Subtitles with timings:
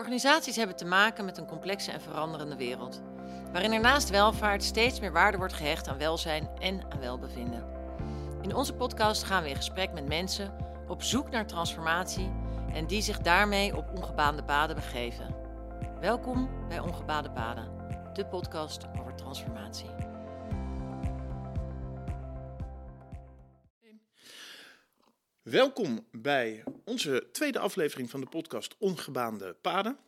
[0.00, 3.02] Organisaties hebben te maken met een complexe en veranderende wereld,
[3.52, 7.64] waarin er naast welvaart steeds meer waarde wordt gehecht aan welzijn en aan welbevinden.
[8.42, 10.52] In onze podcast gaan we in gesprek met mensen
[10.88, 12.32] op zoek naar transformatie
[12.72, 15.34] en die zich daarmee op ongebaande paden begeven.
[16.00, 17.68] Welkom bij Ongebaande Paden,
[18.12, 20.09] de podcast over transformatie.
[25.50, 29.98] Welkom bij onze tweede aflevering van de podcast Ongebaande Paden.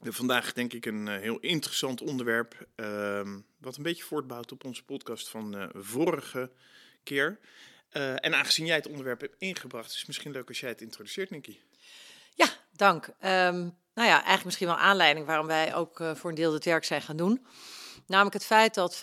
[0.00, 4.64] We vandaag denk ik een eh, heel interessant onderwerp, ehm, wat een beetje voortbouwt op
[4.64, 6.50] onze podcast van uh, vorige
[7.02, 7.38] keer.
[7.92, 10.80] Uh, en aangezien jij het onderwerp hebt ingebracht, is het misschien leuk als jij het
[10.80, 11.58] introduceert, Nicky.
[12.34, 13.06] Ja, dank.
[13.06, 16.84] Um, nou ja, eigenlijk misschien wel aanleiding waarom wij ook voor een deel dit werk
[16.84, 17.46] zijn gaan doen.
[18.06, 18.98] Namelijk het feit dat 75%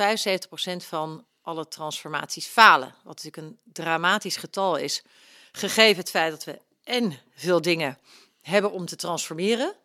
[0.77, 2.95] van alle transformaties falen.
[3.03, 5.03] Wat natuurlijk een dramatisch getal is.
[5.51, 7.97] Gegeven het feit dat we en veel dingen
[8.41, 9.75] hebben om te transformeren.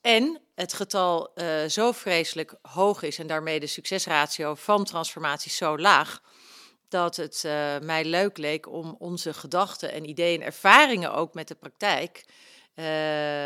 [0.00, 5.78] En het getal uh, zo vreselijk hoog is en daarmee de succesratio van transformaties zo
[5.78, 6.22] laag.
[6.88, 11.48] Dat het uh, mij leuk leek om onze gedachten en ideeën en ervaringen ook met
[11.48, 12.84] de praktijk uh,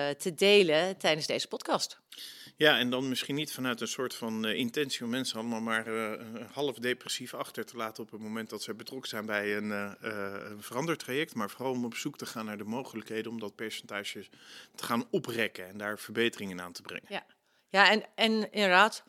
[0.09, 1.99] te delen tijdens deze podcast.
[2.59, 5.89] Ja, en dan misschien niet vanuit een soort van uh, intentie om mensen allemaal maar
[5.89, 6.13] uh,
[6.53, 9.93] half depressief achter te laten op het moment dat ze betrokken zijn bij een, uh,
[10.51, 14.27] een verandertraject, maar vooral om op zoek te gaan naar de mogelijkheden om dat percentage
[14.75, 17.07] te gaan oprekken en daar verbeteringen aan te brengen.
[17.09, 17.27] Ja,
[17.69, 19.05] ja en, en inderdaad.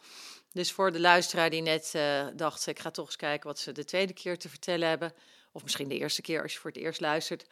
[0.52, 1.92] Dus voor de luisteraar die net
[2.36, 5.14] dacht, ik ga toch eens kijken wat ze de tweede keer te vertellen hebben,
[5.52, 7.44] of misschien de eerste keer als je voor het eerst luistert.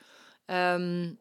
[0.46, 1.20] Um,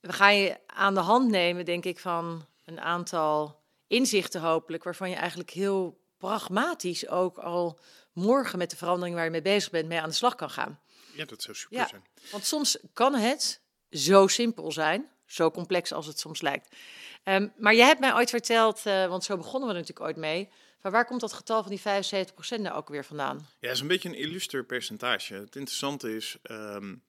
[0.00, 3.61] we gaan je aan de hand nemen, denk ik, van een aantal
[3.92, 7.78] inzichten hopelijk, waarvan je eigenlijk heel pragmatisch ook al
[8.12, 10.80] morgen met de verandering waar je mee bezig bent, mee aan de slag kan gaan.
[11.14, 12.04] Ja, dat zou super ja, zijn.
[12.30, 16.76] Want soms kan het zo simpel zijn, zo complex als het soms lijkt.
[17.24, 20.48] Um, maar je hebt mij ooit verteld, uh, want zo begonnen we natuurlijk ooit mee,
[20.80, 23.36] van waar komt dat getal van die 75% nou ook weer vandaan?
[23.36, 25.34] Ja, dat is een beetje een illuster percentage.
[25.34, 27.02] Het interessante is, um,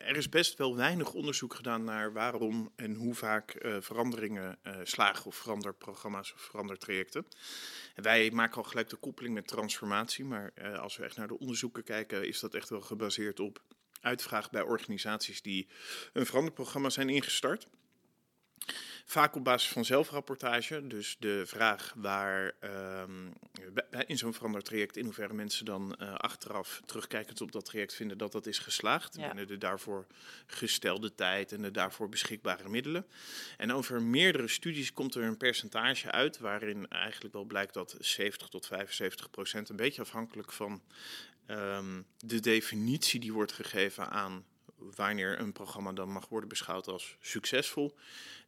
[0.00, 4.76] er is best wel weinig onderzoek gedaan naar waarom en hoe vaak uh, veranderingen uh,
[4.82, 7.26] slagen of veranderprogramma's of verandertrajecten.
[7.94, 11.28] En wij maken al gelijk de koppeling met transformatie, maar uh, als we echt naar
[11.28, 13.62] de onderzoeken kijken, is dat echt wel gebaseerd op
[14.00, 15.68] uitvraag bij organisaties die
[16.12, 17.68] een veranderprogramma zijn ingestart.
[19.04, 20.86] Vaak op basis van zelfrapportage.
[20.86, 22.52] Dus de vraag waar
[23.04, 23.32] um,
[24.06, 28.18] in zo'n veranderd traject, in hoeverre mensen dan uh, achteraf terugkijkend op dat traject vinden
[28.18, 29.16] dat dat is geslaagd.
[29.16, 29.26] Ja.
[29.26, 30.06] Binnen de daarvoor
[30.46, 33.06] gestelde tijd en de daarvoor beschikbare middelen.
[33.56, 38.48] En over meerdere studies komt er een percentage uit waarin eigenlijk wel blijkt dat 70
[38.48, 40.82] tot 75 procent, een beetje afhankelijk van
[41.46, 44.44] um, de definitie die wordt gegeven aan
[44.96, 47.96] wanneer een programma dan mag worden beschouwd als succesvol,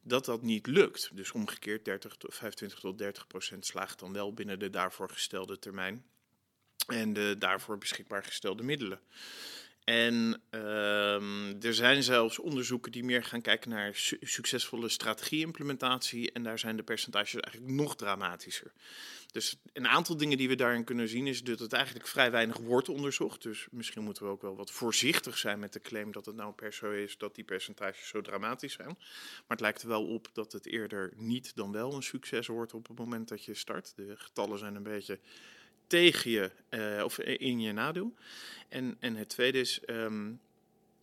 [0.03, 1.11] dat dat niet lukt.
[1.13, 5.59] Dus omgekeerd 30 tot 25 tot 30 procent slaagt dan wel binnen de daarvoor gestelde
[5.59, 6.05] termijn
[6.87, 9.01] en de daarvoor beschikbaar gestelde middelen.
[9.85, 16.33] En um, er zijn zelfs onderzoeken die meer gaan kijken naar su succesvolle strategie-implementatie.
[16.33, 18.73] En daar zijn de percentages eigenlijk nog dramatischer.
[19.33, 22.57] Dus een aantal dingen die we daarin kunnen zien is dat het eigenlijk vrij weinig
[22.57, 23.43] wordt onderzocht.
[23.43, 26.53] Dus misschien moeten we ook wel wat voorzichtig zijn met de claim dat het nou
[26.53, 28.89] per se is dat die percentages zo dramatisch zijn.
[28.89, 32.75] Maar het lijkt er wel op dat het eerder niet dan wel een succes wordt
[32.75, 33.93] op het moment dat je start.
[33.97, 35.19] De getallen zijn een beetje
[35.93, 38.15] tegen je uh, of in je nadeel.
[38.69, 40.41] En, en het tweede is um,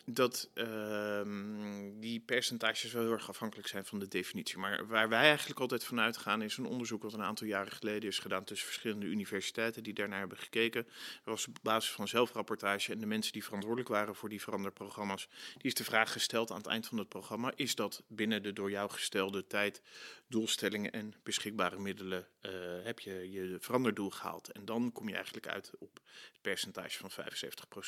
[0.05, 4.57] dat um, die percentages wel heel erg afhankelijk zijn van de definitie.
[4.57, 8.09] Maar waar wij eigenlijk altijd vanuit gaan is een onderzoek wat een aantal jaren geleden
[8.09, 10.83] is gedaan tussen verschillende universiteiten die daarnaar hebben gekeken.
[10.83, 15.27] Dat was op basis van zelfrapportage en de mensen die verantwoordelijk waren voor die veranderprogramma's.
[15.53, 18.53] Die is de vraag gesteld aan het eind van het programma, is dat binnen de
[18.53, 19.81] door jou gestelde tijd,
[20.29, 22.51] doelstellingen en beschikbare middelen, uh,
[22.83, 24.51] heb je je veranderdoel gehaald?
[24.51, 25.99] En dan kom je eigenlijk uit op
[26.31, 27.11] het percentage van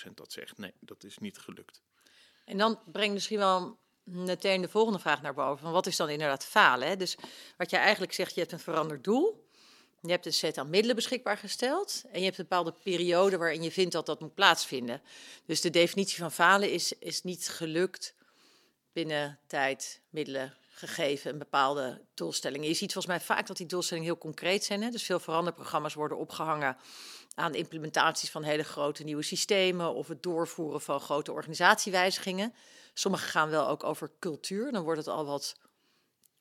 [0.10, 1.82] 75% dat zegt nee, dat is niet gelukt.
[2.46, 5.64] En dan brengt misschien wel meteen de volgende vraag naar boven.
[5.64, 6.88] Van wat is dan inderdaad falen?
[6.88, 6.96] Hè?
[6.96, 7.18] Dus
[7.58, 9.50] wat je eigenlijk zegt, je hebt een veranderd doel.
[10.02, 12.04] Je hebt een set aan middelen beschikbaar gesteld.
[12.12, 15.02] En je hebt een bepaalde periode waarin je vindt dat dat moet plaatsvinden.
[15.46, 18.16] Dus de definitie van falen is, is niet gelukt
[18.94, 22.68] binnen tijd, middelen, gegeven, een bepaalde doelstellingen.
[22.68, 24.82] Je ziet volgens mij vaak dat die doelstellingen heel concreet zijn.
[24.82, 24.90] Hè?
[24.90, 26.78] Dus veel veranderprogramma's worden opgehangen
[27.36, 32.54] aan de implementaties van hele grote nieuwe systemen of het doorvoeren van grote organisatiewijzigingen.
[32.94, 34.72] Sommige gaan wel ook over cultuur.
[34.72, 35.56] Dan wordt het al wat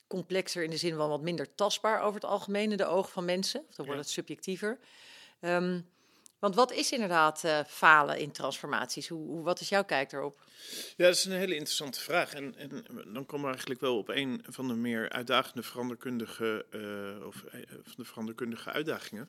[0.07, 3.25] complexer in de zin van wat minder tastbaar over het algemeen in de ogen van
[3.25, 3.65] mensen.
[3.69, 4.79] Of dan wordt het subjectiever.
[5.41, 5.91] Um,
[6.41, 9.09] Want wat is inderdaad uh, falen in transformaties?
[9.09, 10.41] Hoe, hoe, wat is jouw kijk daarop?
[10.97, 12.35] Ja, dat is een hele interessante vraag.
[12.35, 17.27] En, en dan komen we eigenlijk wel op een van de meer uitdagende veranderkundige, uh,
[17.27, 17.45] of,
[17.87, 19.29] of de veranderkundige uitdagingen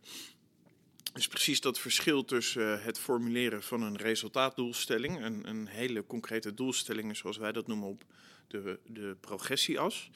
[1.13, 6.53] is precies dat verschil tussen eh, het formuleren van een resultaatdoelstelling, een, een hele concrete
[6.53, 8.03] doelstelling, zoals wij dat noemen op
[8.51, 10.09] de, de progressieas,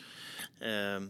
[0.61, 1.01] uh,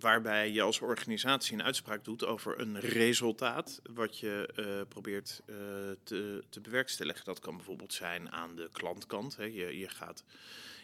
[0.00, 5.56] waarbij je als organisatie een uitspraak doet over een resultaat wat je uh, probeert uh,
[6.02, 7.24] te, te bewerkstelligen.
[7.24, 9.36] Dat kan bijvoorbeeld zijn aan de klantkant.
[9.36, 9.44] Hè.
[9.44, 10.24] Je, je gaat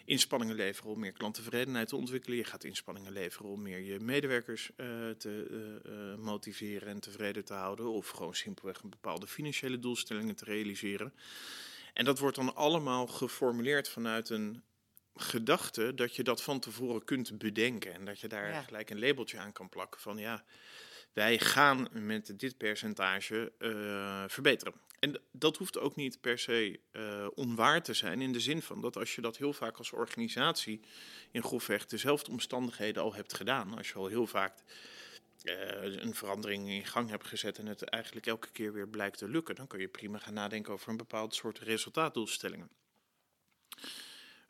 [0.05, 2.39] inspanningen leveren om meer klanttevredenheid te ontwikkelen.
[2.39, 7.87] Je gaat inspanningen leveren om meer je medewerkers uh, te motiveren en tevreden te houden.
[7.87, 11.13] Of gewoon simpelweg een bepaalde financiële doelstellingen te realiseren.
[11.93, 14.63] En dat wordt dan allemaal geformuleerd vanuit een
[15.21, 17.93] gedachte dat je dat van tevoren kunt bedenken.
[17.93, 18.63] En dat je daar ja.
[18.63, 20.45] gelijk een labeltje aan kan plakken van ja,
[21.13, 24.75] wij gaan met dit percentage uh, verbeteren.
[24.99, 28.81] En dat hoeft ook niet per se uh, onwaar te zijn, in de zin van
[28.81, 30.81] dat als je dat heel vaak als organisatie
[31.31, 34.55] in grofweg dezelfde omstandigheden al hebt gedaan, als je al heel vaak
[35.43, 39.29] uh, een verandering in gang hebt gezet en het eigenlijk elke keer weer blijkt te
[39.29, 42.71] lukken, dan kun je prima gaan nadenken over een bepaald soort resultaatdoelstellingen.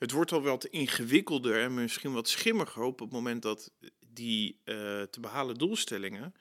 [0.00, 3.72] Het wordt al wat ingewikkelder en misschien wat schimmiger op het moment dat
[4.06, 6.34] die uh, te behalen doelstellingen,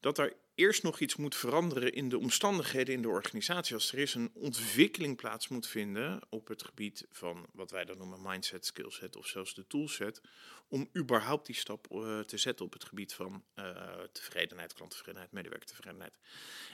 [0.00, 3.74] dat er eerst nog iets moet veranderen in de omstandigheden in de organisatie.
[3.74, 7.98] Als er is een ontwikkeling plaats moet vinden op het gebied van wat wij dan
[7.98, 10.20] noemen mindset, skillset of zelfs de toolset,
[10.68, 13.64] om überhaupt die stap uh, te zetten op het gebied van uh,
[14.12, 16.12] tevredenheid, klanttevredenheid, medewerkertevredenheid.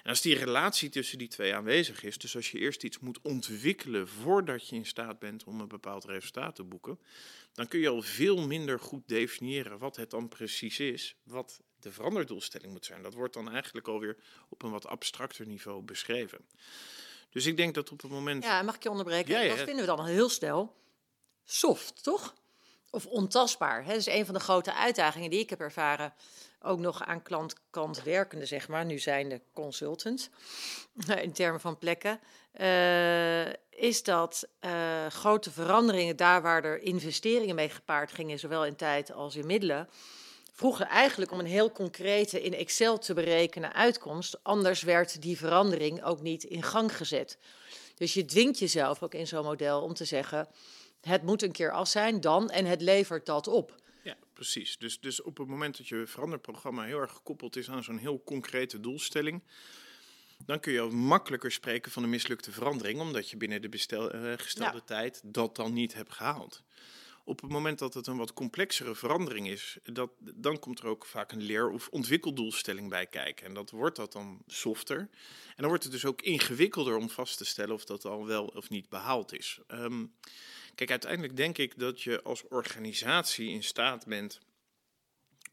[0.03, 3.21] En als die relatie tussen die twee aanwezig is, dus als je eerst iets moet
[3.23, 6.99] ontwikkelen voordat je in staat bent om een bepaald resultaat te boeken,
[7.53, 11.93] dan kun je al veel minder goed definiëren wat het dan precies is, wat de
[11.93, 13.03] veranderdoelstelling moet zijn.
[13.03, 14.17] Dat wordt dan eigenlijk alweer
[14.49, 16.39] op een wat abstracter niveau beschreven.
[17.31, 18.45] Dus ik denk dat op het moment.
[18.45, 19.33] Ja, mag ik je onderbreken?
[19.33, 19.49] Ja, ja.
[19.49, 20.75] Dat vinden we dan al heel snel
[21.45, 22.35] soft, toch?
[22.91, 23.83] Of ontastbaar.
[23.85, 23.89] Hè?
[23.89, 26.15] Dat is een van de grote uitdagingen die ik heb ervaren.
[26.61, 28.85] Ook nog aan klantkant werkende, zeg maar.
[28.85, 30.31] Nu zijn de consultants,
[31.23, 32.21] in termen van plekken.
[32.61, 38.77] Uh, is dat uh, grote veranderingen, daar waar er investeringen mee gepaard gingen, zowel in
[38.77, 39.89] tijd als in middelen
[40.55, 44.39] vroegen eigenlijk om een heel concrete in Excel te berekenen uitkomst.
[44.43, 47.39] Anders werd die verandering ook niet in gang gezet.
[47.95, 50.49] Dus je dwingt jezelf ook in zo'n model om te zeggen:
[51.01, 53.83] het moet een keer af zijn, dan en het levert dat op.
[54.03, 54.79] Ja, precies.
[54.79, 58.23] Dus, dus op het moment dat je veranderprogramma heel erg gekoppeld is aan zo'n heel
[58.25, 59.43] concrete doelstelling.
[60.47, 64.33] Dan kun je makkelijker spreken van een mislukte verandering, omdat je binnen de bestel, uh,
[64.37, 64.85] gestelde ja.
[64.85, 66.63] tijd dat dan niet hebt gehaald.
[67.27, 71.05] Op het moment dat het een wat complexere verandering is, dat, dan komt er ook
[71.07, 73.47] vaak een leer- of ontwikkeldoelstelling bij kijken.
[73.47, 74.99] En dat wordt dat dan softer.
[74.99, 75.09] En
[75.57, 78.69] dan wordt het dus ook ingewikkelder om vast te stellen of dat al wel of
[78.71, 79.59] niet behaald is.
[79.69, 80.15] Um,
[80.75, 84.41] kijk, uiteindelijk denk ik dat je als organisatie in staat bent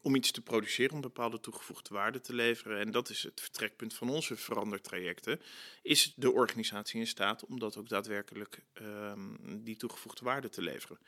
[0.02, 2.78] om iets te produceren, om bepaalde toegevoegde waarde te leveren.
[2.78, 5.40] En dat is het vertrekpunt van onze verandertrajecten.
[5.82, 10.98] Is de organisatie in staat om dat ook daadwerkelijk um, die toegevoegde waarde te leveren?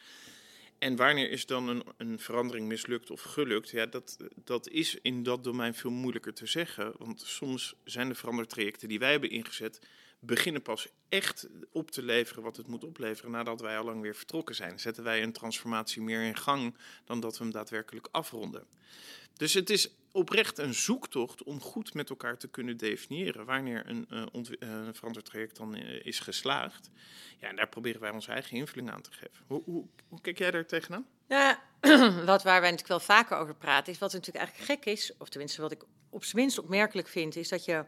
[0.79, 3.71] En wanneer is dan een, een, verandering mislukt of gelukt?
[3.71, 6.93] Ja, dat, dat is in dat domein veel moeilijker te zeggen.
[6.99, 9.81] Want soms zijn de verandertrajecten die wij hebben ingezet,
[10.27, 14.15] beginnen pas echt op te leveren wat het moet opleveren nadat wij al lang weer
[14.15, 14.81] vertrokken zijn.
[14.81, 18.67] Zetten wij een transformatie meer in gang dan dat we hem daadwerkelijk afronden.
[19.37, 24.07] Dus het is oprecht een zoektocht om goed met elkaar te kunnen definiëren wanneer een,
[24.11, 26.91] uh, veranderd traject dan uh, is geslaagd.
[27.41, 29.45] Ja, en daar proberen wij onze eigen invulling aan te geven.
[29.47, 31.07] Hoe, hoe, hoe kijk jij daar tegenaan?
[31.29, 31.63] Ja,
[32.25, 35.29] wat waar wij natuurlijk wel vaker over praten, is wat natuurlijk eigenlijk gek is, of
[35.29, 37.85] tenminste wat ik op zijn minst opmerkelijk vind, is dat je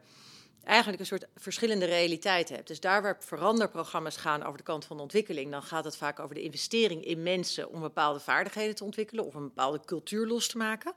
[0.66, 2.68] eigenlijk een soort verschillende realiteit hebt.
[2.68, 6.35] Dus daar waar veranderprogramma's gaan over de kant van ontwikkeling, dan gaat het vaak over
[6.35, 10.56] de investering in mensen om bepaalde vaardigheden te ontwikkelen of een bepaalde cultuur los te
[10.56, 10.92] maken.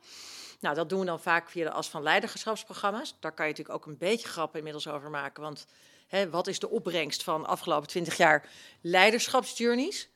[0.60, 3.16] Nou, dat doen we dan vaak via de as van leiderschapsprogramma's.
[3.20, 5.66] Daar kan je natuurlijk ook een beetje grappen inmiddels over maken, want
[6.08, 8.50] hè, wat is de opbrengst van de afgelopen twintig jaar
[8.82, 10.10] leiderschapsjourneys?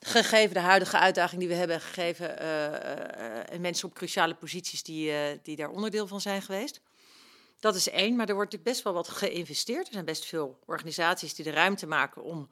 [0.00, 4.82] Gegeven de huidige uitdaging die we hebben gegeven uh, uh, en mensen op cruciale posities
[4.82, 6.80] die, die daar onderdeel van zijn geweest.
[7.64, 9.86] Dat is één, maar er wordt natuurlijk best wel wat geïnvesteerd.
[9.86, 12.48] Er zijn best veel organisaties die de ruimte maken om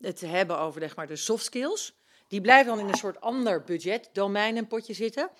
[0.00, 1.94] het te hebben over zeg maar, de soft skills.
[2.28, 5.30] Die blijven dan in een soort ander budgetdomein en potje zitten.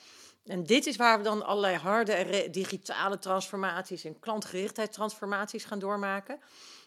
[0.45, 6.41] En dit is waar we dan allerlei harde digitale transformaties en klantgerichtheidstransformaties gaan doormaken.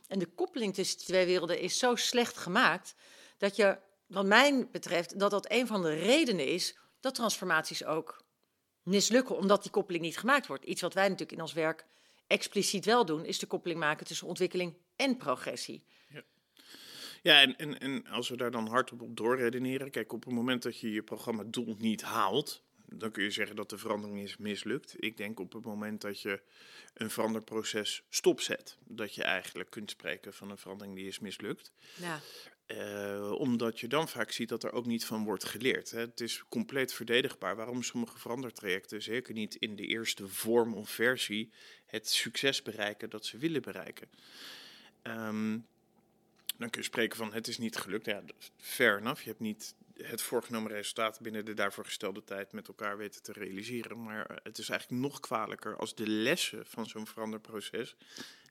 [0.08, 2.96] En de koppeling tussen die twee werelden is zo slecht gemaakt
[3.38, 3.78] dat je,
[4.08, 8.24] wat mij betreft, dat dat een van de redenen is dat transformaties ook
[8.84, 10.66] mislukken, omdat die koppeling niet gemaakt wordt.
[10.66, 11.86] Iets wat wij natuurlijk in ons werk
[12.28, 15.84] expliciet wel doen, is de koppeling maken tussen ontwikkeling en progressie.
[17.26, 19.92] Ja, en, en, en als we daar dan hardop op doorredeneren.
[19.92, 23.70] Kijk, op het moment dat je je programma-doel niet haalt, dan kun je zeggen dat
[23.70, 24.96] de verandering is mislukt.
[24.98, 26.42] Ik denk op het moment dat je
[26.94, 31.72] een veranderproces stopzet, dat je eigenlijk kunt spreken van een verandering die is mislukt.
[31.96, 32.20] Ja.
[32.68, 35.92] Uh, omdat je dan vaak ziet dat er ook niet van wordt geleerd.
[35.92, 36.00] Hè.
[36.00, 41.52] Het is compleet verdedigbaar waarom sommige verandertrajecten, zeker niet in de eerste vorm of versie,
[41.86, 44.10] het succes bereiken dat ze willen bereiken.
[45.04, 45.66] Um,
[46.58, 48.06] dan kun je spreken van het is niet gelukt.
[48.06, 48.24] Ja,
[48.58, 49.22] fair enough.
[49.22, 53.32] Je hebt niet het voorgenomen resultaat binnen de daarvoor gestelde tijd met elkaar weten te
[53.32, 54.04] realiseren.
[54.04, 57.96] Maar eh, het is eigenlijk nog kwalijker als de lessen van zo'n veranderproces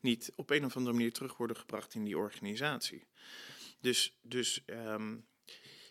[0.01, 3.07] niet op een of andere manier terug worden gebracht in die organisatie.
[3.85, 5.27] Dus, dus um,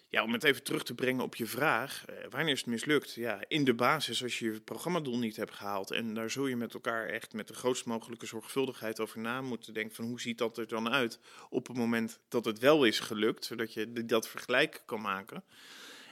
[0.09, 3.13] ja, om het even terug te brengen op je vraag, eh, wanneer is het mislukt?
[3.13, 5.91] Ja, in de basis als je je programmadoel niet hebt gehaald.
[5.91, 9.73] En daar zul je met elkaar echt met de grootst mogelijke zorgvuldigheid over na moeten
[9.73, 11.19] denken van hoe ziet dat er dan uit
[11.49, 15.43] op het moment dat het wel is gelukt, zodat je dat vergelijk kan maken.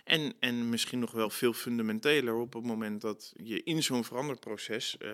[0.04, 4.96] En, en misschien nog wel veel fundamenteler op het moment dat je in zo'n veranderproces
[5.00, 5.12] uh,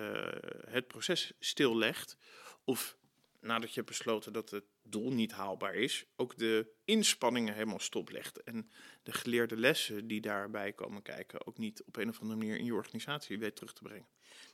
[0.66, 2.16] het proces stillegt
[2.64, 2.97] of
[3.40, 8.42] nadat je hebt besloten dat het doel niet haalbaar is, ook de inspanningen helemaal stoplegt.
[8.42, 8.70] En
[9.02, 12.64] de geleerde lessen die daarbij komen kijken, ook niet op een of andere manier in
[12.64, 14.08] je organisatie weet terug te brengen.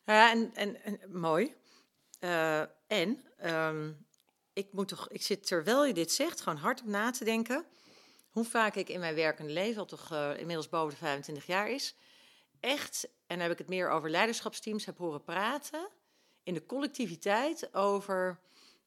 [0.05, 1.55] Nou ja, en, en, mooi.
[2.21, 4.07] Uh, en um,
[4.53, 7.65] ik, moet toch, ik zit terwijl je dit zegt, gewoon hard op na te denken.
[8.31, 11.71] Hoe vaak ik in mijn werkende leven, al toch uh, inmiddels boven de 25 jaar
[11.71, 11.95] is,
[12.61, 15.89] echt, en dan heb ik het meer over leiderschapsteams, heb horen praten
[16.43, 18.41] in de collectiviteit over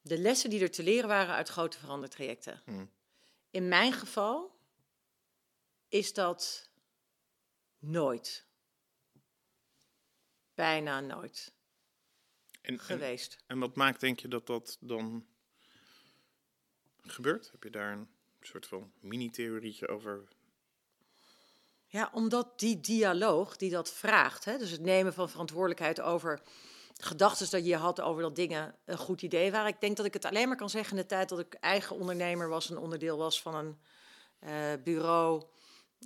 [0.08, 2.62] de lessen die er te leren waren uit grote verandertrajecten.
[2.66, 2.90] Hmm.
[3.50, 4.60] In mijn geval
[5.88, 6.70] is dat
[7.80, 8.46] nooit.
[10.54, 11.52] Bijna nooit.
[12.62, 13.34] En, geweest.
[13.34, 15.26] En, en, wat maakt, denk je, dat dat dan
[17.02, 17.52] gebeurt?
[17.52, 18.10] Heb je daar een
[18.42, 20.28] soort van mini-theorietje over?
[21.88, 26.42] Ja, omdat die dialoog die dat vraagt, hè, dus het nemen van verantwoordelijkheid over
[26.98, 29.68] gedachten dat je had over dat dingen een goed idee waren.
[29.68, 31.96] Ik denk dat ik het alleen maar kan zeggen in de tijd dat ik eigen
[31.96, 33.77] ondernemer was, een onderdeel was van een
[34.44, 35.44] uh, bureau.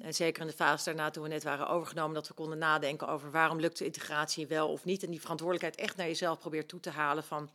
[0.02, 3.08] En zeker in de fase daarna, toen we net waren overgenomen, dat we konden nadenken
[3.08, 5.04] over waarom lukt de integratie wel of niet.
[5.04, 7.50] En die verantwoordelijkheid echt naar jezelf probeert toe te halen van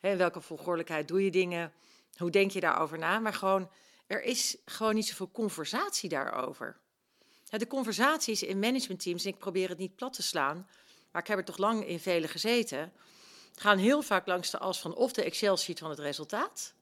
[0.00, 1.72] hè, welke volgordelijkheid doe je dingen,
[2.16, 3.18] hoe denk je daarover na.
[3.18, 3.70] Maar gewoon,
[4.06, 6.80] er is gewoon niet zoveel conversatie daarover.
[7.48, 10.68] de conversaties in managementteams, en ik probeer het niet plat te slaan,
[11.12, 12.92] maar ik heb er toch lang in vele gezeten,
[13.54, 16.74] gaan heel vaak langs de as van of de Excel-sheet van het resultaat,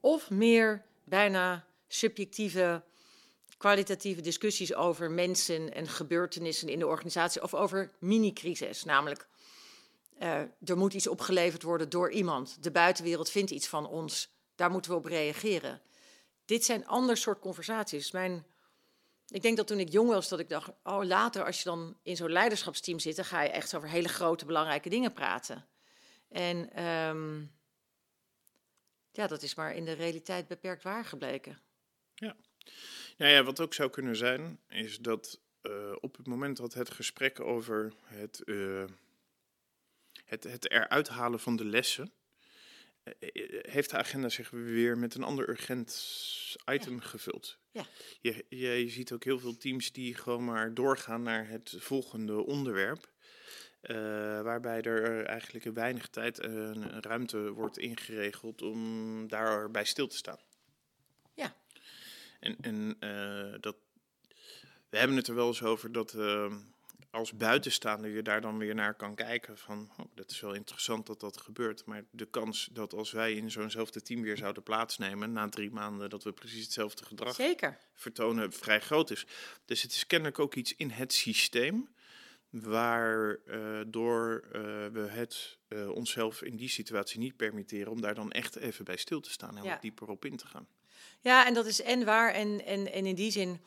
[0.00, 2.82] of meer bijna subjectieve,
[3.56, 9.28] kwalitatieve discussies over mensen en gebeurtenissen in de organisatie, of over mini-crisis, namelijk
[10.22, 12.62] uh, er moet iets opgeleverd worden door iemand.
[12.62, 14.32] De buitenwereld vindt iets van ons.
[14.54, 15.80] Daar moeten we op reageren.
[16.44, 18.10] Dit zijn ander soort conversaties.
[18.10, 18.46] Mijn
[19.30, 21.96] ik denk dat toen ik jong was, dat ik dacht, oh later als je dan
[22.02, 25.66] in zo'n leiderschapsteam zit, dan ga je echt over hele grote belangrijke dingen praten.
[26.28, 27.52] En um,
[29.10, 31.60] ja, dat is maar in de realiteit beperkt waar gebleken.
[32.14, 32.36] Ja.
[33.16, 36.90] Nou ja, wat ook zou kunnen zijn, is dat uh, op het moment dat het
[36.90, 38.84] gesprek over het, uh,
[40.24, 42.19] het, het eruit halen van de lessen eh, eh,
[43.62, 47.58] heeft de agenda zich weer met een ander urgent item gevuld.
[47.70, 47.84] Ja.
[48.20, 53.08] Je, je, ziet ook heel veel teams die gewoon maar doorgaan naar het volgende onderwerp.
[53.82, 53.96] Uh,
[54.40, 60.38] waarbij er eigenlijk in weinig tijd een ruimte wordt ingeregeld om daarbij stil te staan.
[61.34, 61.56] Ja.
[62.40, 63.76] En, en uh, dat,
[64.88, 66.54] we hebben het er wel eens over dat uh,
[67.10, 71.06] als buitenstaander je daar dan weer naar kan kijken van, oh, dat is wel interessant
[71.06, 71.84] dat dat gebeurt.
[71.84, 76.10] Maar de kans dat als wij in zo'nzelfde team weer zouden plaatsnemen, na drie maanden
[76.10, 77.78] dat we precies hetzelfde gedrag Zeker.
[77.94, 79.26] vertonen, vrij groot is.
[79.64, 81.88] Dus het is kennelijk ook iets in het systeem
[82.50, 88.32] waardoor uh, uh, we het uh, onszelf in die situatie niet permitteren om daar dan
[88.32, 89.70] echt even bij stil te staan en ja.
[89.70, 90.68] wat dieper op in te gaan.
[91.20, 93.60] Ja, en dat is en waar en, en, en in die zin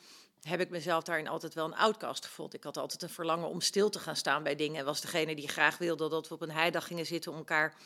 [0.44, 2.54] heb ik mezelf daarin altijd wel een outcast gevoeld.
[2.54, 4.78] Ik had altijd een verlangen om stil te gaan staan bij dingen.
[4.78, 7.76] En was degene die graag wilde dat we op een heidag gingen zitten om elkaar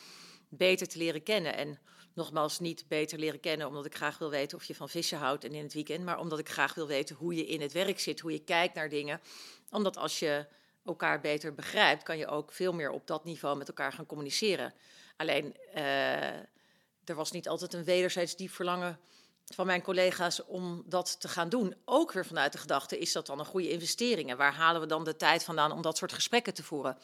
[0.49, 1.55] beter te leren kennen.
[1.55, 1.79] En
[2.13, 5.43] nogmaals, niet beter leren kennen omdat ik graag wil weten of je van vissen houdt
[5.43, 6.05] en in het weekend.
[6.05, 8.75] Maar omdat ik graag wil weten hoe je in het werk zit, hoe je kijkt
[8.75, 9.21] naar dingen.
[9.69, 10.45] Omdat als je
[10.85, 14.73] elkaar beter begrijpt, kan je ook veel meer op dat niveau met elkaar gaan communiceren.
[15.17, 16.33] Alleen, uh,
[17.03, 18.99] er was niet altijd een wederzijds diep verlangen
[19.55, 21.75] van mijn collega's om dat te gaan doen.
[21.85, 24.29] Ook weer vanuit de gedachte, is dat dan een goede investering?
[24.29, 26.97] En waar halen we dan de tijd vandaan om dat soort gesprekken te voeren?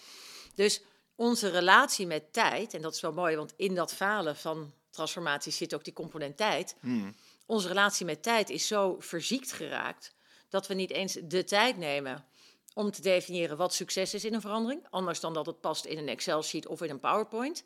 [0.55, 0.81] Dus
[1.15, 5.51] onze relatie met tijd, en dat is wel mooi, want in dat falen van transformatie
[5.51, 6.75] zit ook die component tijd.
[6.79, 7.15] Hmm.
[7.45, 10.13] Onze relatie met tijd is zo verziekt geraakt
[10.49, 12.25] dat we niet eens de tijd nemen
[12.73, 15.97] om te definiëren wat succes is in een verandering, anders dan dat het past in
[15.97, 17.63] een Excel-sheet of in een PowerPoint.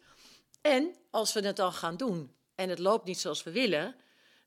[0.61, 3.95] En als we het dan gaan doen en het loopt niet zoals we willen,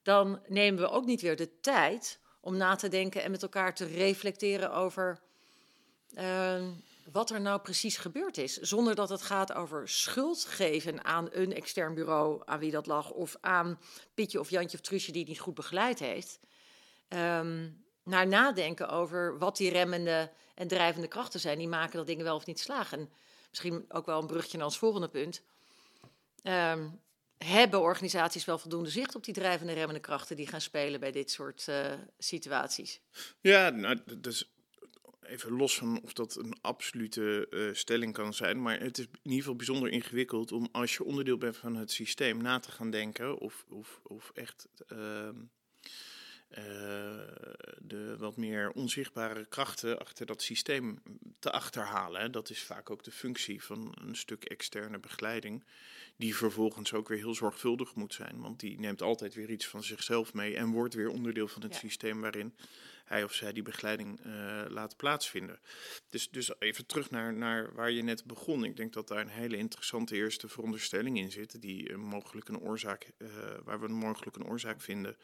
[0.02, 3.74] dan nemen we ook niet weer de tijd om na te denken en met elkaar
[3.74, 5.20] te reflecteren over
[6.18, 6.68] uh,
[7.12, 8.56] wat er nou precies gebeurd is.
[8.56, 13.10] Zonder dat het gaat over schuld geven aan een extern bureau aan wie dat lag,
[13.10, 13.80] of aan
[14.14, 16.40] Pietje of Jantje of Truusje die het niet goed begeleid heeft.
[17.08, 22.24] Um, naar nadenken over wat die remmende en drijvende krachten zijn die maken dat dingen
[22.24, 22.98] wel of niet slagen.
[22.98, 23.10] En
[23.50, 25.42] misschien ook wel een brugje naar ons volgende punt.
[26.42, 27.00] Um,
[27.44, 31.30] hebben organisaties wel voldoende zicht op die drijvende remmende krachten die gaan spelen bij dit
[31.30, 33.00] soort uh, situaties?
[33.40, 34.52] Ja, nou, dus
[35.22, 39.18] even los van of dat een absolute uh, stelling kan zijn, maar het is in
[39.22, 42.90] ieder geval bijzonder ingewikkeld om als je onderdeel bent van het systeem na te gaan
[42.90, 44.68] denken of, of, of echt.
[44.92, 45.28] Uh,
[46.58, 46.58] uh,
[47.78, 51.02] de wat meer onzichtbare krachten achter dat systeem
[51.38, 52.32] te achterhalen.
[52.32, 55.64] Dat is vaak ook de functie van een stuk externe begeleiding,
[56.22, 59.82] die vervolgens ook weer heel zorgvuldig moet zijn, want die neemt altijd weer iets van
[59.82, 61.78] zichzelf mee en wordt weer onderdeel van het ja.
[61.78, 62.54] systeem waarin
[63.04, 65.60] hij of zij die begeleiding uh, laat plaatsvinden.
[66.08, 68.64] Dus, dus even terug naar, naar waar je net begon.
[68.64, 73.12] Ik denk dat daar een hele interessante eerste veronderstelling in zit, die mogelijk een oorzaak,
[73.18, 73.28] uh,
[73.64, 75.16] waar we mogelijk een oorzaak vinden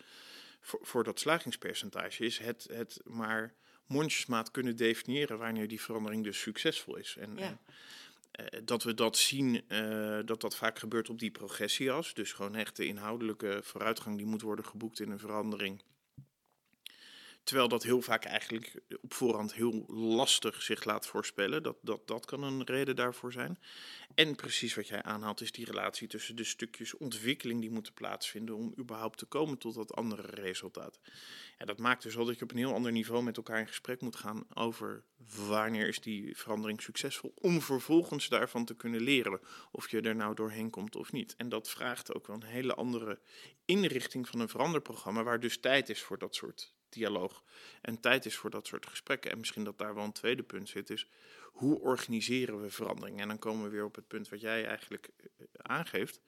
[0.61, 3.55] voor, voor dat slagingspercentage is het, het maar
[3.87, 7.17] mondjesmaat kunnen definiëren wanneer die verandering dus succesvol is.
[7.19, 7.43] En, ja.
[7.43, 7.61] en
[8.64, 12.14] dat we dat zien, uh, dat dat vaak gebeurt op die progressieas.
[12.14, 15.83] Dus gewoon echt de inhoudelijke vooruitgang die moet worden geboekt in een verandering.
[17.49, 21.62] Terwijl dat heel vaak eigenlijk op voorhand heel lastig zich laat voorspellen.
[21.62, 23.59] Dat, dat, dat kan een reden daarvoor zijn.
[24.14, 28.55] En precies wat jij aanhaalt is die relatie tussen de stukjes ontwikkeling die moeten plaatsvinden
[28.55, 31.00] om überhaupt te komen tot dat andere resultaat.
[31.59, 33.69] Ja, dat maakt dus wel dat je op een heel ander niveau met elkaar in
[33.69, 35.05] gesprek moet gaan over
[35.47, 37.33] wanneer is die verandering succesvol.
[37.35, 39.40] Om vervolgens daarvan te kunnen leren
[39.73, 41.37] of je er nou doorheen komt of niet.
[41.37, 43.20] En dat vraagt ook wel een hele andere
[43.64, 47.42] inrichting van een veranderprogramma waar dus tijd is voor dat soort dialoog
[47.81, 49.31] en tijd is voor dat soort gesprekken.
[49.31, 51.09] En misschien dat daar wel een tweede punt zit, is
[51.42, 53.20] hoe organiseren we verandering?
[53.20, 56.20] En dan komen we weer op het punt wat jij eigenlijk eh, aangeeft.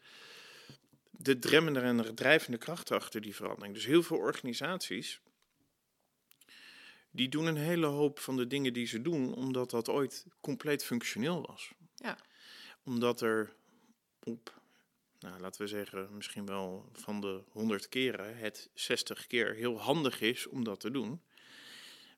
[1.11, 3.75] De dremmende en de drijvende krachten achter die verandering.
[3.75, 5.21] Dus heel veel organisaties,
[7.11, 10.85] die doen een hele hoop van de dingen die ze doen, omdat dat ooit compleet
[10.85, 11.73] functioneel was.
[11.95, 12.19] Ja.
[12.85, 13.55] Omdat er
[14.23, 14.60] op
[15.21, 20.21] nou, laten we zeggen, misschien wel van de 100 keren het 60 keer heel handig
[20.21, 21.23] is om dat te doen.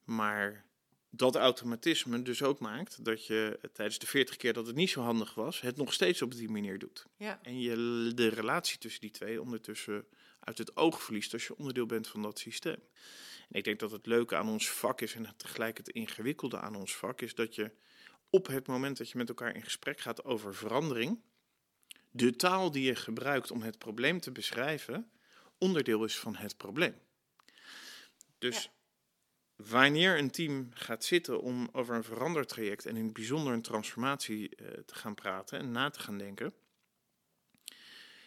[0.04, 0.64] Maar
[1.10, 5.00] dat automatisme dus ook maakt dat je tijdens de 40 keer dat het niet zo
[5.00, 7.06] handig was, het nog steeds op die manier doet.
[7.16, 7.38] Ja.
[7.42, 10.06] En je de relatie tussen die twee ondertussen
[10.40, 12.82] uit het oog verliest als je onderdeel bent van dat systeem.
[13.48, 16.74] En ik denk dat het leuke aan ons vak is en tegelijk het ingewikkelde aan
[16.74, 17.70] ons vak is dat je
[18.30, 21.20] op het moment dat je met elkaar in gesprek gaat over verandering,
[22.12, 25.10] de taal die je gebruikt om het probleem te beschrijven
[25.58, 26.94] onderdeel is van het probleem.
[28.38, 28.70] Dus ja.
[29.56, 34.50] wanneer een team gaat zitten om over een verandertraject en in het bijzonder een transformatie
[34.56, 36.54] uh, te gaan praten en na te gaan denken,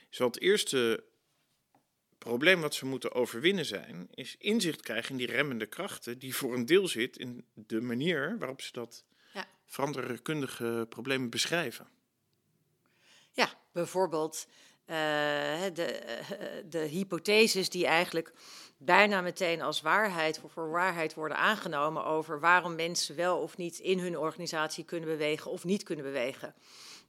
[0.10, 1.04] zal het eerste
[2.18, 6.54] probleem wat ze moeten overwinnen zijn, is inzicht krijgen in die remmende krachten die voor
[6.54, 9.48] een deel zit in de manier waarop ze dat ja.
[9.66, 11.88] veranderkundige probleem beschrijven.
[13.76, 14.48] Bijvoorbeeld
[14.86, 14.96] uh,
[15.74, 16.02] de,
[16.70, 18.34] de hypotheses die eigenlijk
[18.78, 23.80] bijna meteen als waarheid voor, voor waarheid worden aangenomen over waarom mensen wel of niet
[23.80, 26.56] in hun organisatie kunnen bewegen of niet kunnen bewegen.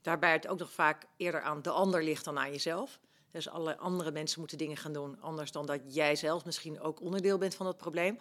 [0.03, 2.99] Daarbij het ook nog vaak eerder aan de ander ligt dan aan jezelf.
[3.31, 7.01] Dus alle andere mensen moeten dingen gaan doen, anders dan dat jij zelf misschien ook
[7.01, 8.19] onderdeel bent van het probleem.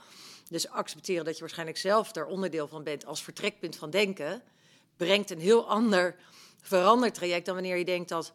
[0.49, 4.43] Dus accepteren dat je waarschijnlijk zelf er onderdeel van bent als vertrekpunt van denken,
[4.97, 6.15] brengt een heel ander
[6.67, 8.33] verandertraject dan wanneer je denkt dat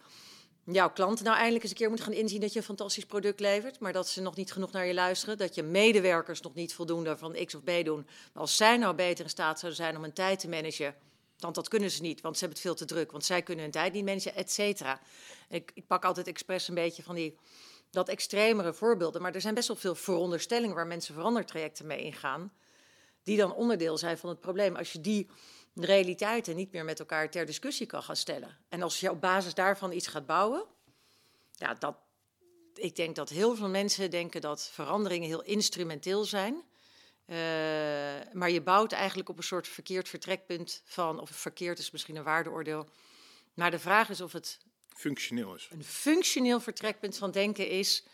[0.65, 3.41] jouw klanten nou eindelijk eens een keer moeten gaan inzien dat je een fantastisch product
[3.41, 6.75] levert, maar dat ze nog niet genoeg naar je luisteren, dat je medewerkers nog niet
[6.75, 8.07] voldoende van X of B doen.
[8.35, 10.95] Als zij nou beter in staat zouden zijn om hun tijd te managen,
[11.39, 13.65] want dat kunnen ze niet, want ze hebben het veel te druk, want zij kunnen
[13.65, 15.01] hun tijd niet managen, et cetera.
[15.49, 17.39] Ik, ik pak altijd expres een beetje van die
[17.91, 22.53] dat extremere voorbeelden, maar er zijn best wel veel veronderstellingen waar mensen verandertrajecten mee ingaan,
[23.23, 24.77] die dan onderdeel zijn van het probleem.
[24.77, 25.29] Als je die
[25.75, 28.57] realiteiten niet meer met elkaar ter discussie kan gaan stellen.
[28.69, 30.65] En als je op basis daarvan iets gaat bouwen,
[31.53, 31.97] ja, dat,
[32.75, 36.55] ik denk dat heel veel mensen denken dat veranderingen heel instrumenteel zijn.
[36.55, 37.37] Uh,
[38.33, 42.23] maar je bouwt eigenlijk op een soort verkeerd vertrekpunt van, of verkeerd is misschien een
[42.23, 42.89] waardeoordeel,
[43.55, 45.69] Maar de vraag is of het Functioneel is.
[45.71, 48.05] een functioneel vertrekpunt van denken is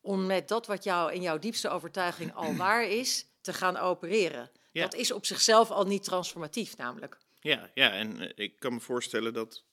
[0.00, 4.50] om met dat wat jou in jouw diepste overtuiging al waar is, te gaan opereren.
[4.78, 4.84] Ja.
[4.84, 7.18] Dat is op zichzelf al niet transformatief namelijk.
[7.40, 9.64] Ja, ja, en eh, ik kan me voorstellen dat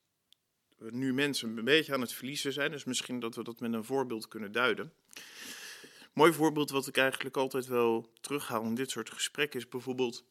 [0.78, 2.72] we nu mensen een beetje aan het verliezen zijn.
[2.72, 4.94] Dus misschien dat we dat met een voorbeeld kunnen duiden.
[6.14, 10.24] Mooi voorbeeld wat ik eigenlijk altijd wel terughaal in dit soort gesprekken is bijvoorbeeld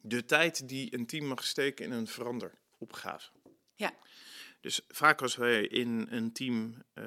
[0.00, 3.30] de tijd die een team mag steken in een veranderopgave.
[3.74, 3.94] Ja.
[4.60, 7.04] Dus vaak als wij in een team, eh,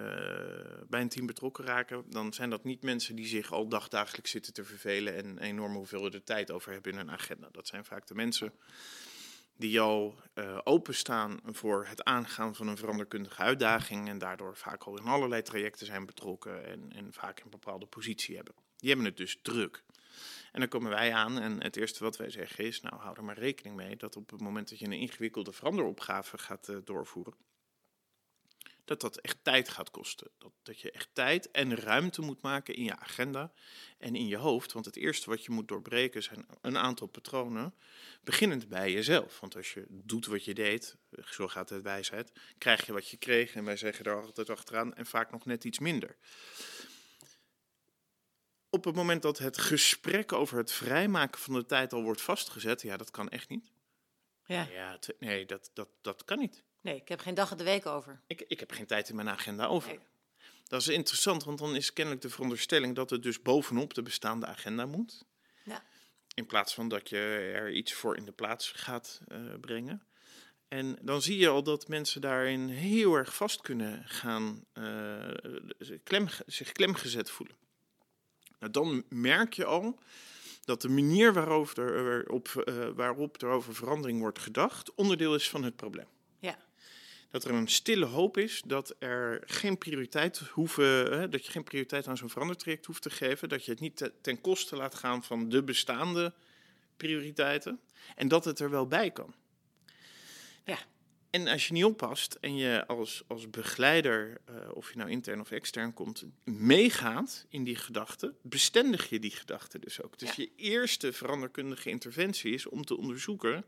[0.87, 4.53] bij een team betrokken raken, dan zijn dat niet mensen die zich al dagdagelijks zitten
[4.53, 7.49] te vervelen en een enorme hoeveelheid tijd over hebben in hun agenda.
[7.51, 8.53] Dat zijn vaak de mensen
[9.57, 14.97] die al eh, openstaan voor het aangaan van een veranderkundige uitdaging en daardoor vaak al
[14.97, 18.55] in allerlei trajecten zijn betrokken en, en vaak een bepaalde positie hebben.
[18.77, 19.83] Die hebben het dus druk.
[20.53, 23.23] En dan komen wij aan en het eerste wat wij zeggen is, nou hou er
[23.23, 27.33] maar rekening mee dat op het moment dat je een ingewikkelde veranderopgave gaat eh, doorvoeren,
[28.85, 30.29] dat dat echt tijd gaat kosten.
[30.37, 33.51] Dat, dat je echt tijd en ruimte moet maken in je agenda
[33.97, 34.71] en in je hoofd.
[34.71, 37.73] Want het eerste wat je moet doorbreken zijn een aantal patronen,
[38.23, 39.39] beginnend bij jezelf.
[39.39, 43.17] Want als je doet wat je deed, zo gaat het wijsheid, krijg je wat je
[43.17, 43.55] kreeg.
[43.55, 46.17] En wij zeggen er altijd achteraan en vaak nog net iets minder.
[48.73, 52.81] Op het moment dat het gesprek over het vrijmaken van de tijd al wordt vastgezet,
[52.81, 53.71] ja, dat kan echt niet.
[54.45, 54.67] Ja.
[54.71, 56.63] Ja, t- nee, dat, dat, dat kan niet.
[56.81, 58.21] Nee, ik heb geen dag in de week over.
[58.27, 59.89] Ik, ik heb geen tijd in mijn agenda over.
[59.89, 59.99] Nee.
[60.67, 64.45] Dat is interessant, want dan is kennelijk de veronderstelling dat het dus bovenop de bestaande
[64.45, 65.25] agenda moet.
[65.63, 65.83] Ja.
[66.33, 67.17] In plaats van dat je
[67.55, 70.03] er iets voor in de plaats gaat eh, brengen.
[70.67, 75.29] En dan zie je al dat mensen daarin heel erg vast kunnen gaan, eh,
[76.03, 77.55] klem, zich klemgezet voelen.
[78.63, 79.99] Nou, dan merk je al
[80.65, 85.49] dat de manier waarop er, op, eh, waarop er over verandering wordt gedacht, onderdeel is
[85.49, 86.05] van het probleem
[86.39, 86.57] Ja.
[87.29, 90.85] dat er een stille hoop is dat er geen prioriteit hoeven,
[91.19, 93.97] hè, dat je geen prioriteit aan zo'n verandertraject hoeft te geven, dat je het niet
[93.97, 96.33] te- ten koste laat gaan van de bestaande
[96.97, 97.79] prioriteiten
[98.15, 99.33] en dat het er wel bij kan.
[100.65, 100.77] Ja.
[101.33, 105.39] En als je niet oppast en je als, als begeleider, eh, of je nou intern
[105.39, 110.19] of extern komt, meegaat in die gedachten, bestendig je die gedachten dus ook.
[110.19, 110.43] Dus Ja.
[110.43, 113.65] je eerste veranderkundige interventie is om te onderzoeken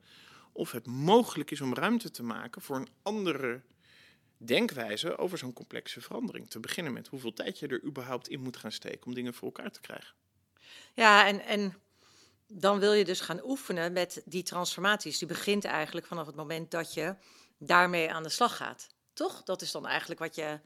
[0.52, 3.62] of het mogelijk is om ruimte te maken voor een andere
[4.38, 6.50] denkwijze over zo'n complexe verandering.
[6.50, 9.46] Te beginnen met hoeveel tijd je er überhaupt in moet gaan steken om dingen voor
[9.48, 10.16] elkaar te krijgen.
[10.94, 11.74] Ja, en, en
[12.48, 15.18] dan wil je dus gaan oefenen met die transformaties.
[15.18, 17.16] Die begint eigenlijk vanaf het moment dat je
[17.58, 18.88] daarmee aan de slag gaat.
[19.14, 19.44] Toch?
[19.44, 20.60] Dat is dan eigenlijk wat je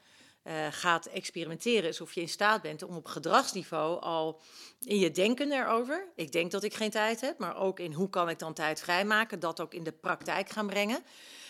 [0.43, 1.89] eh, gaat experimenteren.
[1.89, 4.41] Is of je in staat bent om op gedragsniveau al
[4.79, 6.07] in je denken erover.
[6.15, 8.79] Ik denk dat ik geen tijd heb, maar ook in hoe kan ik dan tijd
[8.79, 9.39] vrijmaken.
[9.39, 11.03] Dat ook in de praktijk gaan brengen.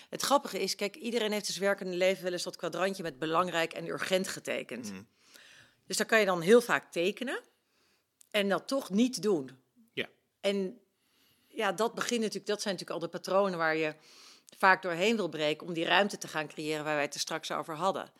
[0.10, 3.74] Het grappige is, kijk, iedereen heeft dus werkende leven wel eens dat kwadrantje met belangrijk
[3.74, 4.92] en urgent getekend.
[4.92, 5.08] Mm.
[5.86, 7.42] Dus daar kan je dan heel vaak tekenen
[8.32, 9.52] en dat toch niet doen.
[9.94, 10.10] Ja.
[10.42, 10.80] En
[11.48, 13.96] ja, dat begint natuurlijk, dat zijn natuurlijk al de patronen waar je
[14.58, 17.52] vaak doorheen wil breken om die ruimte te gaan creëren waar wij het er straks
[17.52, 18.12] over hadden.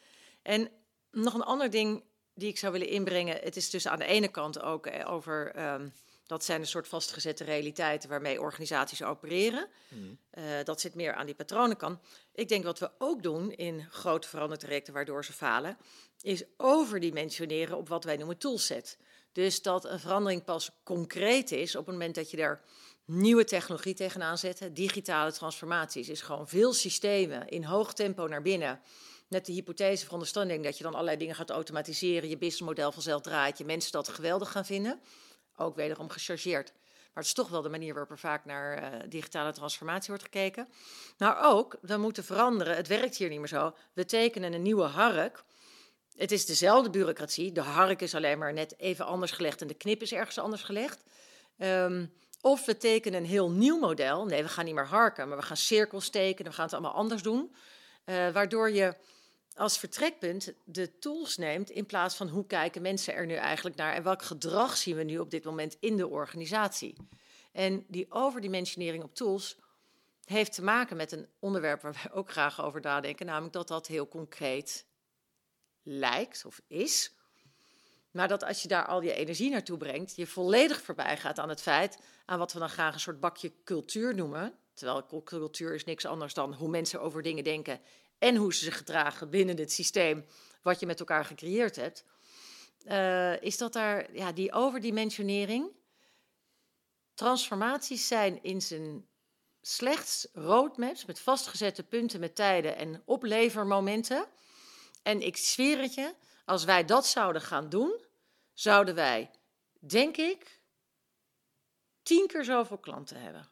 [0.42, 0.70] En
[1.12, 4.28] nog een ander ding die ik zou willen inbrengen, het is dus aan de ene
[4.28, 5.90] kant ook eh, over, ehm,
[6.26, 9.68] dat zijn een soort vastgezette realiteiten waarmee organisaties opereren.
[10.30, 12.00] Eh, dat zit meer aan die patronenkant.
[12.34, 15.78] Ik denk wat we ook doen in grote verandertrajecten waardoor ze falen,
[16.22, 18.98] is overdimensioneren op wat wij noemen toolset.
[19.32, 22.62] Dus dat een verandering pas concreet is op het moment dat je er
[23.10, 24.70] nieuwe technologie tegenaan zet.
[24.74, 28.82] Digitale transformaties is gewoon veel systemen in hoog tempo naar binnen.
[29.28, 33.58] Net de hypothese veronderstelling dat je dan allerlei dingen gaat automatiseren, je businessmodel vanzelf draait,
[33.58, 35.00] je mensen dat geweldig gaan vinden.
[35.56, 36.72] Ook wederom gechargeerd.
[37.14, 40.24] Maar het is toch wel de manier waarop er vaak naar eh, digitale transformatie wordt
[40.24, 40.68] gekeken.
[41.18, 42.76] Maar ook, we moeten veranderen.
[42.76, 43.76] Het werkt hier niet meer zo.
[43.94, 45.44] We tekenen een nieuwe hark.
[46.16, 47.52] Het is dezelfde bureaucratie.
[47.52, 50.64] De hark is alleen maar net even anders gelegd en de knip is ergens anders
[50.64, 51.04] gelegd.
[51.58, 52.06] Ehm,
[52.42, 54.26] of we tekenen een heel nieuw model.
[54.26, 56.52] Nee, we gaan niet meer harken, maar we gaan cirkels tekenen.
[56.52, 57.56] We gaan het allemaal anders doen.
[58.04, 58.96] Eh, waardoor je
[59.56, 63.94] als vertrekpunt de tools neemt in plaats van hoe kijken mensen er nu eigenlijk naar
[63.94, 66.96] en welk gedrag zien we nu op dit moment in de organisatie.
[67.52, 69.58] En die overdimensionering op tools
[70.24, 73.88] heeft te maken met een onderwerp waar wij ook graag over nadenken, namelijk dat dat
[73.88, 74.86] heel concreet
[75.84, 77.14] lijkt of is.
[78.12, 81.50] Maar dat als je daar al je energie naartoe brengt, je volledig voorbij gaat aan
[81.50, 84.54] het feit, aan wat we dan graag een soort bakje cultuur noemen.
[84.74, 87.82] Terwijl cultuur is niks anders dan hoe mensen over dingen denken
[88.20, 90.26] en hoe ze zich gedragen binnen het systeem
[90.62, 92.04] wat je met elkaar gecreëerd hebt.
[92.86, 95.72] Uh, is dat daar ja, die overdimensionering.
[97.14, 99.08] Transformaties zijn in zijn
[99.62, 104.26] slechts roadmaps met vastgezette punten met tijden en oplevermomenten.
[105.04, 106.14] En ik zweer het je,
[106.50, 108.02] als wij dat zouden gaan doen,
[108.54, 109.32] zouden wij,
[109.80, 110.62] denk ik,
[112.04, 113.50] tien keer zoveel klanten hebben.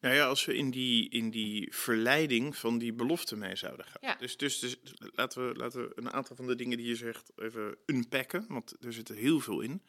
[0.00, 4.00] Nou ja, als we in die, in die verleiding van die belofte mee zouden gaan.
[4.00, 4.14] Ja.
[4.14, 7.32] Dus, dus, dus laten, we, laten we een aantal van de dingen die je zegt
[7.36, 9.82] even unpacken, want er zit er heel veel in.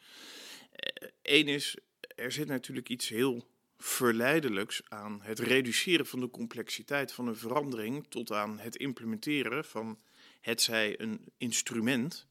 [1.22, 1.76] Eén is,
[2.14, 8.06] er zit natuurlijk iets heel verleidelijks aan het reduceren van de complexiteit van een verandering
[8.08, 9.98] tot aan het implementeren van
[10.40, 12.26] het zij een instrument,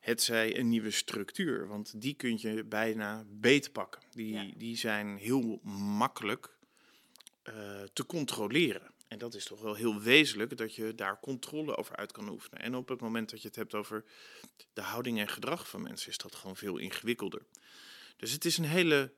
[0.00, 1.68] het zij een nieuwe structuur.
[1.68, 4.02] Want die kun je bijna beetpakken.
[4.10, 4.50] Die, Ja.
[4.56, 5.60] die zijn heel
[5.98, 6.56] makkelijk
[7.42, 8.92] eh, te controleren.
[9.08, 12.62] En dat is toch wel heel wezenlijk dat je daar controle over uit kan oefenen.
[12.62, 14.04] En op het moment dat je het hebt over
[14.72, 17.42] de houding en gedrag van mensen, is dat gewoon veel ingewikkelder.
[18.16, 19.12] Dus het is een hele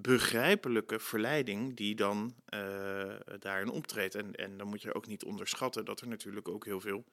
[0.00, 4.14] begrijpelijke verleiding die dan eh, daarin optreedt.
[4.14, 7.04] En, en dan moet je ook niet onderschatten dat er natuurlijk ook heel veel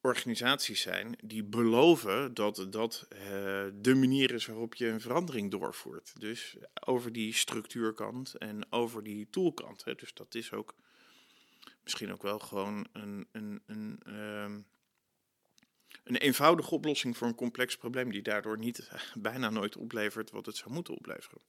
[0.00, 3.20] organisaties zijn die beloven dat dat eh,
[3.74, 6.20] de manier is waarop je een verandering doorvoert.
[6.20, 9.84] Dus over die structuurkant en over die toolkant.
[9.84, 9.94] Hè.
[9.94, 10.74] Dus dat is ook
[11.82, 14.60] misschien ook wel gewoon een, een, een, ehm,
[16.04, 20.46] een eenvoudige oplossing voor een complex probleem, die daardoor niet eh, bijna nooit oplevert wat
[20.46, 21.40] het zou moeten opleveren.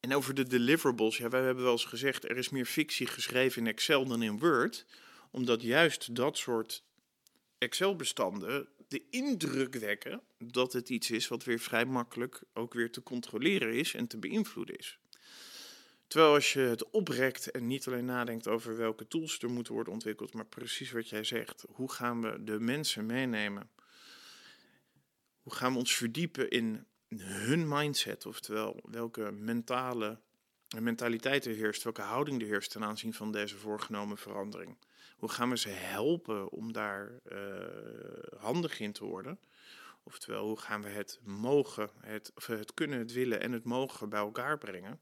[0.00, 3.62] En over de deliverables, ja, wij hebben wel eens gezegd, er is meer fictie geschreven
[3.62, 4.86] in Excel dan in Word,
[5.30, 6.82] omdat juist dat soort
[7.58, 13.02] Excel-bestanden de indruk wekken dat het iets is wat weer vrij makkelijk ook weer te
[13.02, 14.98] controleren is en te beïnvloeden is.
[16.06, 19.92] Terwijl als je het oprekt en niet alleen nadenkt over welke tools er moeten worden
[19.92, 23.70] ontwikkeld, maar precies wat jij zegt, hoe gaan we de mensen meenemen?
[25.42, 26.86] Hoe gaan we ons verdiepen in
[27.16, 30.20] hun mindset, oftewel welke mentale
[30.80, 34.76] mentaliteit er heerst, welke houding er heerst ten aanzien van deze voorgenomen verandering?
[35.16, 39.40] Hoe gaan we ze helpen om daar eh, handig in te worden?
[40.02, 44.08] Oftewel, hoe gaan we het mogen, het, of het kunnen, het willen en het mogen
[44.08, 45.00] bij elkaar brengen?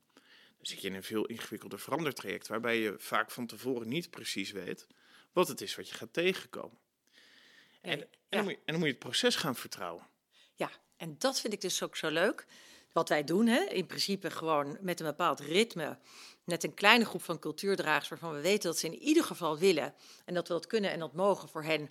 [0.63, 4.87] Zit je in een veel ingewikkelder verandertraject, waarbij je vaak van tevoren niet precies weet
[5.33, 6.79] wat het is wat je gaat tegenkomen.
[7.81, 10.07] En, en, dan, moet je, en dan moet je het proces gaan vertrouwen.
[10.55, 12.47] Ja, en dat vind ik dus ook zo leuk.
[12.93, 15.99] Wat wij doen, hè, in principe gewoon met een bepaald ritme,
[16.45, 19.95] met een kleine groep van cultuurdragers waarvan we weten dat ze in ieder geval willen
[20.25, 21.91] en dat we dat kunnen en dat mogen voor hen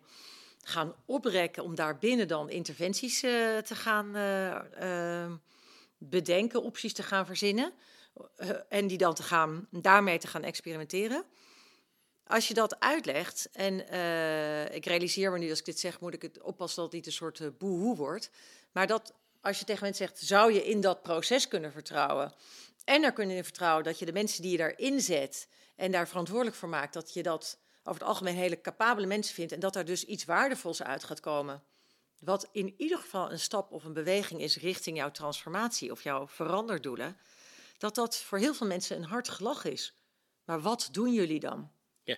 [0.63, 5.31] gaan oprekken om daarbinnen dan interventies eh, te gaan eh, eh,
[5.97, 7.73] bedenken, opties te gaan verzinnen
[8.69, 11.25] en die dan te gaan, daarmee te gaan experimenteren.
[12.27, 16.13] Als je dat uitlegt, en eh, ik realiseer me nu als ik dit zeg, moet
[16.13, 18.29] ik het oppassen dat het niet een soort uh, boehoe wordt.
[18.71, 22.33] Maar dat als je tegen mensen zegt, zou je in dat proces kunnen vertrouwen?
[22.83, 26.07] En er kunnen in vertrouwen dat je de mensen die je daarin zet en daar
[26.07, 29.73] verantwoordelijk voor maakt, dat je dat over het algemeen hele capabele mensen vindt en dat
[29.73, 31.63] daar dus iets waardevols uit gaat komen.
[32.19, 36.27] Wat in ieder geval een stap of een beweging is richting jouw transformatie of jouw
[36.27, 37.17] veranderdoelen.
[37.81, 39.93] Dat dat voor heel veel mensen een hard gelach is.
[40.45, 41.71] Maar wat doen jullie dan?
[42.03, 42.17] Ja.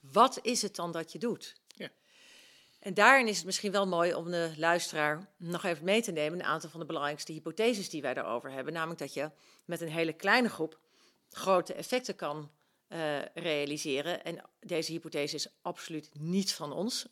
[0.00, 1.56] Wat is het dan dat je doet?
[1.68, 1.90] Ja.
[2.80, 6.38] En daarin is het misschien wel mooi om de luisteraar nog even mee te nemen.
[6.38, 8.72] Een aantal van de belangrijkste hypotheses die wij daarover hebben.
[8.72, 9.30] Namelijk dat je
[9.64, 10.78] met een hele kleine groep
[11.30, 12.50] grote effecten kan
[12.88, 14.24] uh, realiseren.
[14.24, 17.06] En deze hypothese is absoluut niet van ons.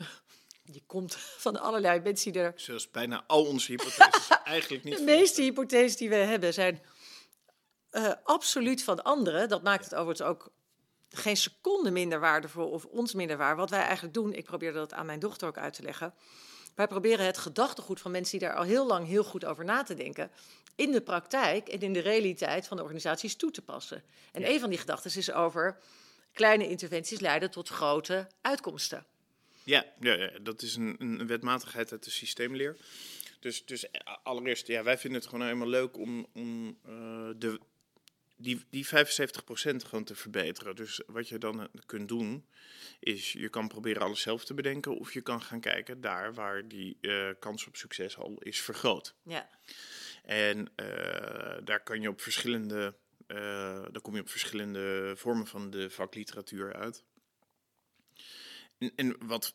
[0.65, 2.53] Die komt van allerlei mensen die er.
[2.57, 4.99] Zoals bijna al onze hypotheses eigenlijk niet.
[4.99, 6.83] De meeste hypotheses die we hebben zijn
[7.93, 9.49] uh, absoluut van anderen.
[9.49, 10.53] Dat maakt het overigens ook
[11.09, 13.57] geen seconde minder waardevol of ons minder waar.
[13.57, 16.15] Wat wij eigenlijk doen, ik probeer dat aan mijn dochter ook uit te leggen.
[16.75, 19.83] Wij proberen het gedachtegoed van mensen die daar al heel lang heel goed over na
[19.83, 20.31] te denken,
[20.75, 24.05] in de praktijk en in de realiteit van de organisaties toe te passen.
[24.33, 24.49] En ja.
[24.49, 25.79] een van die gedachten is over
[26.33, 29.07] kleine interventies leiden tot grote uitkomsten.
[29.65, 32.77] Ja, ja, ja dat is een, een wetmatigheid uit de systeemleer.
[33.41, 33.87] Dus, dus
[34.23, 37.61] allereerst, ja, wij vinden het gewoon helemaal leuk om, om uh, de,
[38.43, 38.91] die, die 75%
[39.87, 40.77] gewoon te verbeteren.
[40.77, 42.47] Dus wat je dan kunt doen,
[43.01, 44.97] is je kan proberen alles zelf te bedenken.
[44.97, 49.15] Of je kan gaan kijken daar waar die uh, kans op succes al is vergroot.
[49.23, 49.49] Ja.
[50.23, 52.95] En uh, daar kan je op verschillende,
[53.27, 53.37] uh,
[53.91, 57.05] daar kom je op verschillende vormen van de vakliteratuur uit.
[58.79, 59.55] En, en wat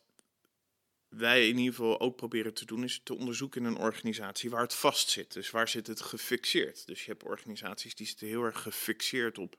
[1.10, 4.62] wij in ieder geval ook proberen te doen, is te onderzoeken in een organisatie waar
[4.62, 5.34] het vast zit.
[5.34, 6.88] Dus waar zit het gefixeerd?
[6.88, 9.58] Dus je hebt organisaties die zitten heel erg gefixeerd op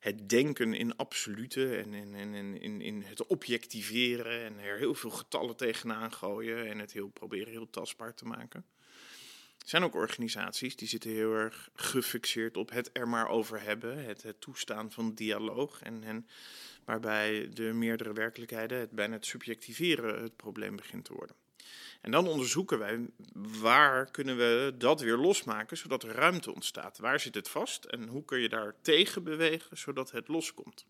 [0.00, 5.10] het denken in absolute en in, in, in, in het objectiveren en er heel veel
[5.10, 8.64] getallen tegenaan gooien en het heel proberen heel tastbaar te maken.
[9.58, 14.04] Er zijn ook organisaties die zitten heel erg gefixeerd op het er maar over hebben,
[14.04, 15.82] het, toestaan van dialoog.
[15.82, 16.26] En
[16.84, 21.36] waarbij de meerdere werkelijkheden, het bijna het subjectiveren, het probleem begint te worden.
[22.00, 23.06] En dan onderzoeken wij
[23.60, 26.98] waar kunnen we dat weer losmaken, zodat er ruimte ontstaat.
[26.98, 30.86] Waar zit het vast en hoe kun je daar tegen bewegen, zodat het loskomt.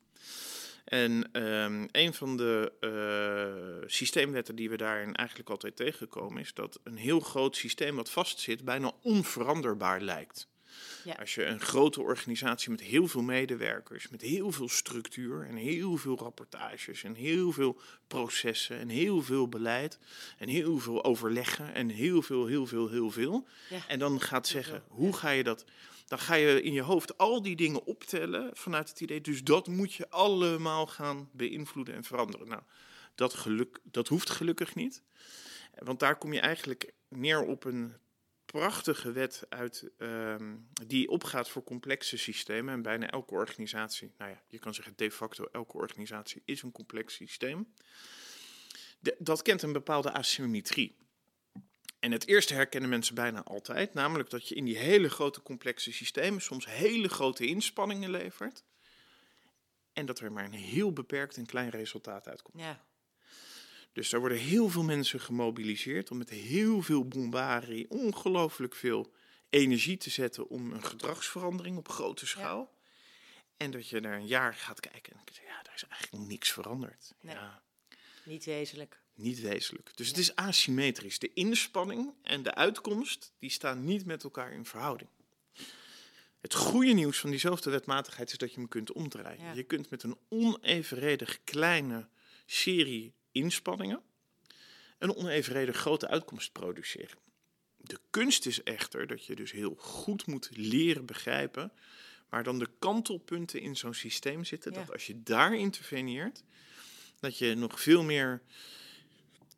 [0.84, 6.80] En um, een van de uh, systeemwetten die we daarin eigenlijk altijd tegenkomen, is dat
[6.84, 10.48] een heel groot systeem wat vastzit bijna onveranderbaar lijkt.
[11.04, 11.14] Ja.
[11.14, 15.96] Als je een grote organisatie met heel veel medewerkers, met heel veel structuur en heel
[15.96, 19.98] veel rapportages en heel veel processen en heel veel beleid
[20.38, 23.46] en heel veel overleggen en heel veel, heel veel, heel veel.
[23.70, 23.88] Ja.
[23.88, 25.64] En dan gaat zeggen, hoe ga je dat
[26.12, 29.66] dan ga je in je hoofd al die dingen optellen vanuit het idee, dus dat
[29.66, 32.48] moet je allemaal gaan beïnvloeden en veranderen.
[32.48, 32.62] Nou,
[33.14, 35.02] dat, geluk, dat hoeft gelukkig niet,
[35.78, 37.96] want daar kom je eigenlijk neer op een
[38.52, 42.74] prachtige wet uit, ehm, die opgaat voor complexe systemen.
[42.74, 46.72] En bijna elke organisatie, nou ja, je kan zeggen de facto elke organisatie is een
[46.72, 47.74] complex systeem.
[49.18, 50.96] dat kent een bepaalde asymmetrie.
[51.98, 55.92] En het eerste herkennen mensen bijna altijd, namelijk dat je in die hele grote complexe
[55.92, 58.64] systemen soms hele grote inspanningen levert.
[59.92, 62.60] En dat er maar een heel beperkt en klein resultaat uitkomt.
[62.60, 62.84] Ja.
[63.92, 69.12] Dus daar worden heel veel mensen gemobiliseerd om met heel veel bombarie ongelooflijk veel
[69.50, 72.74] energie te zetten om een gedragsverandering op grote schaal.
[73.56, 76.52] En dat je naar een jaar gaat kijken en dan ja, daar is eigenlijk niks
[76.52, 77.14] veranderd.
[77.20, 77.62] Nee, ja.
[78.24, 79.00] Niet wezenlijk.
[79.14, 79.96] Niet wezenlijk.
[79.96, 81.18] Dus het is asymmetrisch.
[81.18, 85.10] De inspanning en de uitkomst, die staan niet met elkaar in verhouding.
[86.40, 89.54] Het goede nieuws van diezelfde wetmatigheid is dat je hem kunt omdraaien.
[89.54, 92.08] Je kunt met een onevenredig kleine
[92.46, 94.02] serie inspanningen
[94.98, 97.18] een onevenredig grote uitkomst produceren.
[97.76, 101.72] De kunst is echter dat je dus heel goed moet leren begrijpen
[102.28, 104.72] waar dan de kantelpunten in zo'n systeem zitten.
[104.72, 106.44] Dat als je daar interveneert,
[107.20, 108.42] dat je nog veel meer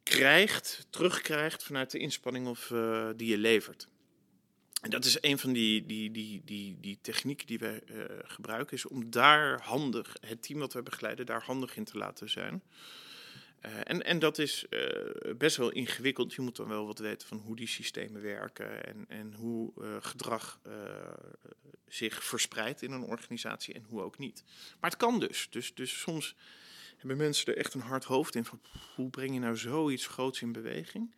[0.03, 3.89] krijgt, terugkrijgt vanuit de inspanning of, uh, die je levert.
[4.81, 8.77] En dat is een van die, die, die, die, die technieken die wij uh, gebruiken,
[8.77, 12.63] is om daar handig, het team dat we begeleiden, daar handig in te laten zijn.
[13.67, 14.67] Uh, en, en dat is
[15.37, 16.35] best wel ingewikkeld.
[16.35, 20.61] Je moet dan wel wat weten van hoe die systemen werken en, en hoe gedrag
[21.89, 24.45] zich verspreidt in een organisatie en hoe ook niet.
[24.81, 25.47] Maar het kan dus.
[25.51, 26.35] Dus, dus soms
[26.97, 28.61] hebben mensen er echt een hard hoofd in van
[28.95, 31.15] hoe breng je nou zoiets groots in beweging?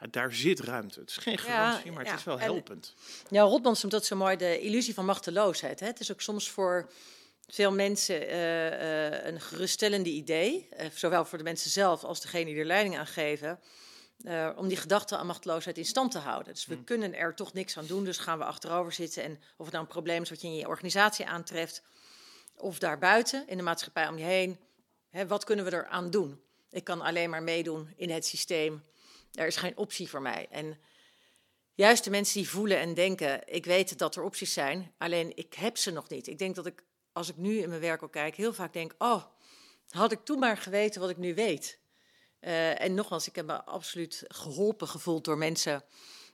[0.00, 1.00] Ja, daar zit ruimte.
[1.00, 2.94] Het is geen garantie, maar het is wel helpend.
[3.30, 5.80] ja, Rotmans noemt dat zo mooi de illusie van machteloosheid.
[5.80, 5.86] Hè?
[5.86, 6.90] Het is ook soms voor
[7.50, 12.44] veel mensen uh, uh, een geruststellende idee, uh, zowel voor de mensen zelf als degene
[12.44, 13.60] die er leiding aan geven,
[14.56, 16.52] om die gedachte aan machteloosheid in stand te houden.
[16.52, 16.84] Dus we hmm.
[16.84, 19.22] kunnen er toch niks aan doen, dus gaan we achterover zitten.
[19.22, 21.82] En of het nou een probleem is wat je in je organisatie aantreft,
[22.56, 24.58] of daarbuiten in de maatschappij om je heen,
[25.26, 26.40] wat kunnen we eraan doen?
[26.70, 28.82] Ik kan alleen maar meedoen in het systeem.
[29.32, 30.46] Er is geen optie voor mij.
[30.50, 30.78] En
[31.74, 35.54] juist de mensen die voelen en denken, ik weet dat er opties zijn, alleen ik
[35.54, 36.26] heb ze nog niet.
[36.26, 38.94] Ik denk dat ik, als ik nu in mijn werk ook kijk, heel vaak denk,
[38.98, 39.24] oh,
[39.88, 41.78] had ik toen maar geweten wat ik nu weet.
[42.40, 45.84] Uh, en nogmaals, ik heb me absoluut geholpen gevoeld door mensen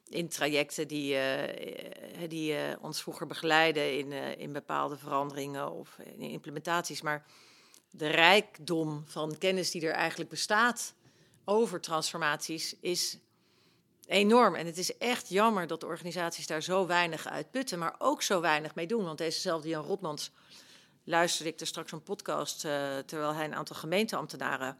[0.08, 7.02] in trajecten die, uh, die uh, ons vroeger begeleiden in, in bepaalde veranderingen of implementaties.
[7.02, 7.26] Maar
[7.90, 10.94] de rijkdom van kennis die er eigenlijk bestaat
[11.44, 13.18] over transformaties is
[14.06, 14.54] enorm.
[14.54, 18.40] En het is echt jammer dat organisaties daar zo weinig uit putten, maar ook zo
[18.40, 19.04] weinig mee doen.
[19.04, 20.30] Want dezezelfde Jan Rotmans
[21.06, 24.78] luisterde ik er straks een podcast uh, terwijl hij een aantal gemeenteambtenaren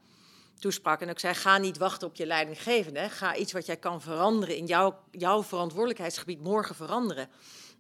[0.59, 1.01] toesprak.
[1.01, 3.09] En ik zei: ga niet wachten op je leidinggevende.
[3.09, 7.29] Ga iets wat jij kan veranderen in jouw, jouw verantwoordelijkheidsgebied morgen veranderen.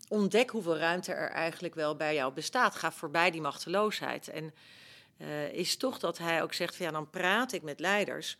[0.08, 2.74] Ontdek hoeveel ruimte er eigenlijk wel bij jou bestaat.
[2.74, 4.28] Ga voorbij die machteloosheid.
[4.28, 4.54] En
[5.18, 8.38] uh, is toch dat hij ook zegt: van ja, dan praat ik met leiders.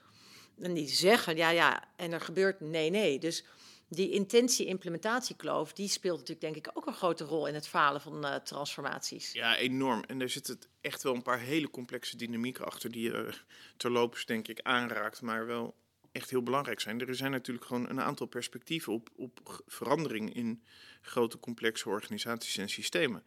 [0.60, 3.18] En die zeggen ja, ja, en er gebeurt nee, nee.
[3.18, 3.44] Dus
[3.88, 8.25] die intentie-implementatiekloof, die speelt natuurlijk denk ik ook een grote rol in het falen van
[8.25, 9.33] uh, transformaties.
[9.33, 10.05] Ja, enorm.
[10.07, 13.33] En er zitten echt wel een paar hele complexe dynamieken achter die je uh,
[13.77, 15.75] terloops denk ik aanraakt, maar wel
[16.12, 17.01] echt heel belangrijk zijn.
[17.01, 20.62] Er zijn natuurlijk gewoon een aantal perspectieven op, op verandering in
[21.01, 23.24] grote complexe organisaties en systemen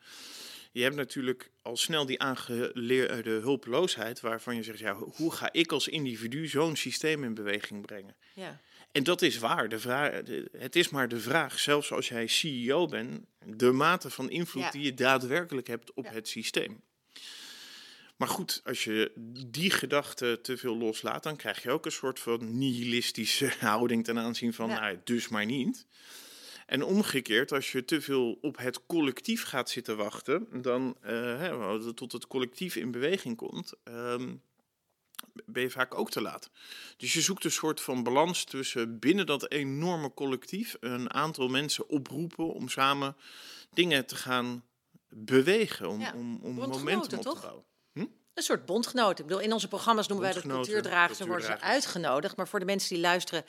[0.71, 5.71] je hebt natuurlijk al snel die aangeleerde hulpeloosheid, waarvan je zegt, ja, hoe ga ik
[5.71, 8.15] als individu zo'n systeem in beweging brengen?
[8.35, 8.59] Ja.
[8.91, 9.69] En dat is waar.
[9.69, 10.21] De vraag,
[10.57, 14.81] het is maar de vraag, zelfs als jij CEO bent, de mate van invloed die
[14.81, 16.81] je daadwerkelijk hebt op het systeem.
[18.19, 19.11] Maar goed, als je
[19.47, 24.19] die gedachte te veel loslaat, dan krijg je ook een soort van nihilistische houding ten
[24.19, 25.85] aanzien van, nou, dus maar niet.
[26.65, 31.09] En omgekeerd, als je te veel op het collectief gaat zitten wachten, dan uh,
[31.39, 34.35] hè, tot het collectief in beweging komt, ehm,
[35.45, 36.49] ben je vaak ook te laat.
[36.97, 41.89] Dus je zoekt een soort van balans tussen binnen dat enorme collectief een aantal mensen
[41.89, 43.15] oproepen om samen
[43.73, 44.63] dingen te gaan
[45.09, 47.63] bewegen, om, om, om momentum op te bouwen.
[47.93, 48.05] Hm?
[48.33, 49.23] Een soort bondgenoten.
[49.23, 52.35] Ik bedoel, in onze programma's noemen wij dat cultuurdragers en worden ze uitgenodigd.
[52.35, 53.45] Maar voor de mensen die luisteren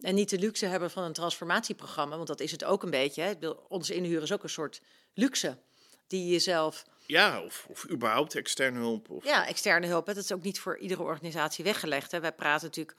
[0.00, 3.22] en niet de luxe hebben van een transformatieprogramma, want dat is het ook een beetje.
[3.22, 3.48] Hè.
[3.68, 4.80] Ons inhuren is ook een soort
[5.14, 5.58] luxe
[6.06, 9.10] die je zelf ja, of, of überhaupt externe hulp.
[9.10, 9.24] Of...
[9.24, 10.06] Ja, externe hulp.
[10.06, 12.10] Dat is ook niet voor iedere organisatie weggelegd.
[12.12, 12.20] Hè.
[12.20, 12.96] Wij praten natuurlijk.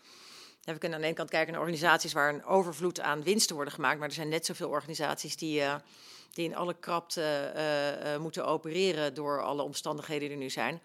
[0.64, 3.74] We kunnen aan de ene kant kijken naar organisaties waar een overvloed aan winsten worden
[3.74, 4.00] gemaakt.
[4.00, 5.76] Maar er zijn net zoveel organisaties die, uh,
[6.32, 10.82] die in alle krapte uh, uh, moeten opereren door alle omstandigheden die er nu zijn.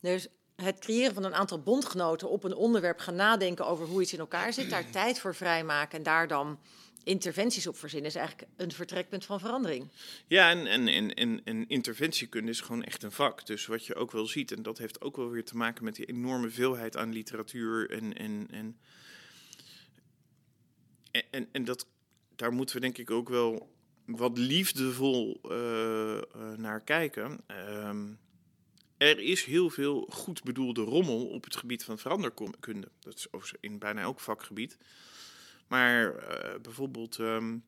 [0.00, 4.12] Dus het creëren van een aantal bondgenoten op een onderwerp gaan nadenken over hoe iets
[4.12, 6.58] in elkaar zit, daar tijd voor vrijmaken en daar dan
[7.04, 9.88] interventies op verzinnen is eigenlijk een vertrekpunt van verandering.
[10.26, 13.46] Ja, en, en, en, en, en interventiekunde is gewoon echt een vak.
[13.46, 15.94] Dus wat je ook wel ziet, en dat heeft ook wel weer te maken met
[15.94, 18.16] die enorme veelheid aan literatuur en.
[18.16, 18.76] en, en,
[21.30, 21.86] en, en dat,
[22.36, 26.22] daar moeten we denk ik ook wel wat liefdevol uh, uh,
[26.56, 27.40] naar kijken.
[27.50, 27.90] Uh,
[28.96, 32.88] er is heel veel goed bedoelde rommel op het gebied van veranderkunde.
[33.00, 34.78] Dat is in bijna elk vakgebied.
[35.70, 37.64] Maar uh, bijvoorbeeld um,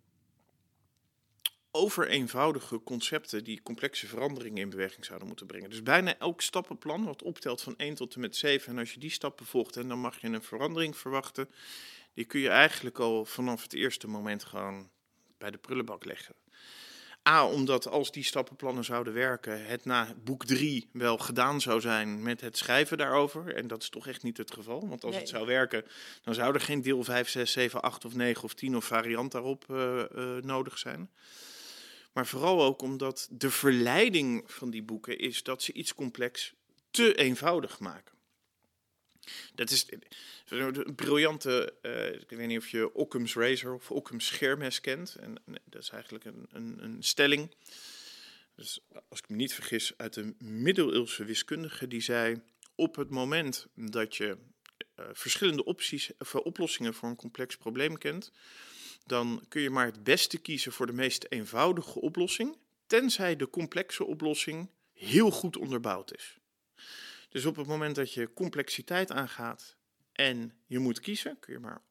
[1.71, 5.71] over eenvoudige concepten die complexe veranderingen in beweging zouden moeten brengen.
[5.71, 8.73] Dus bijna elk stappenplan wat optelt van 1 tot en met 7.
[8.73, 11.49] En als je die stappen volgt, en dan mag je een verandering verwachten.
[12.15, 14.91] Die kun je eigenlijk al vanaf het eerste moment gewoon
[15.39, 16.35] bij de prullenbak leggen.
[17.29, 22.23] A, omdat als die stappenplannen zouden werken, het na boek 3 wel gedaan zou zijn
[22.23, 23.55] met het schrijven daarover.
[23.55, 24.89] En dat is toch echt niet het geval.
[24.89, 25.85] Want als het zou werken,
[26.23, 29.33] dan zou er geen deel 5, 6, 7, 8 of 9 of 10 of variant
[29.33, 31.11] daarop uh, uh, nodig zijn.
[32.13, 36.55] Maar vooral ook omdat de verleiding van die boeken is dat ze iets complex
[36.91, 38.12] te eenvoudig maken.
[39.55, 39.87] Dat is
[40.49, 45.15] een briljante, uh, ik weet niet of je Occam's Razor of Occam's schermes kent.
[45.15, 47.55] En, dat is eigenlijk een, een, een, stelling.
[48.55, 52.43] Dus als ik me niet vergis, uit de middeleeuwse wiskundige die zei:
[52.75, 54.37] op het moment dat je
[54.97, 58.33] uh, verschillende opties, of oplossingen voor een complex probleem kent,
[59.07, 62.57] dan kun je maar het beste kiezen voor de meest eenvoudige oplossing,
[62.87, 66.37] tenzij de complexe oplossing heel goed onderbouwd is.
[67.33, 69.77] Dus op het moment dat je complexiteit aangaat
[70.13, 71.83] en je moet kiezen, kun je maar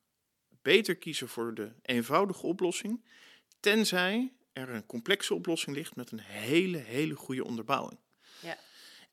[0.61, 3.05] beter kiezen voor de eenvoudige oplossing,
[3.59, 7.99] tenzij er een complexe oplossing ligt met een hele, hele goede onderbouwing.
[8.41, 8.57] Ja.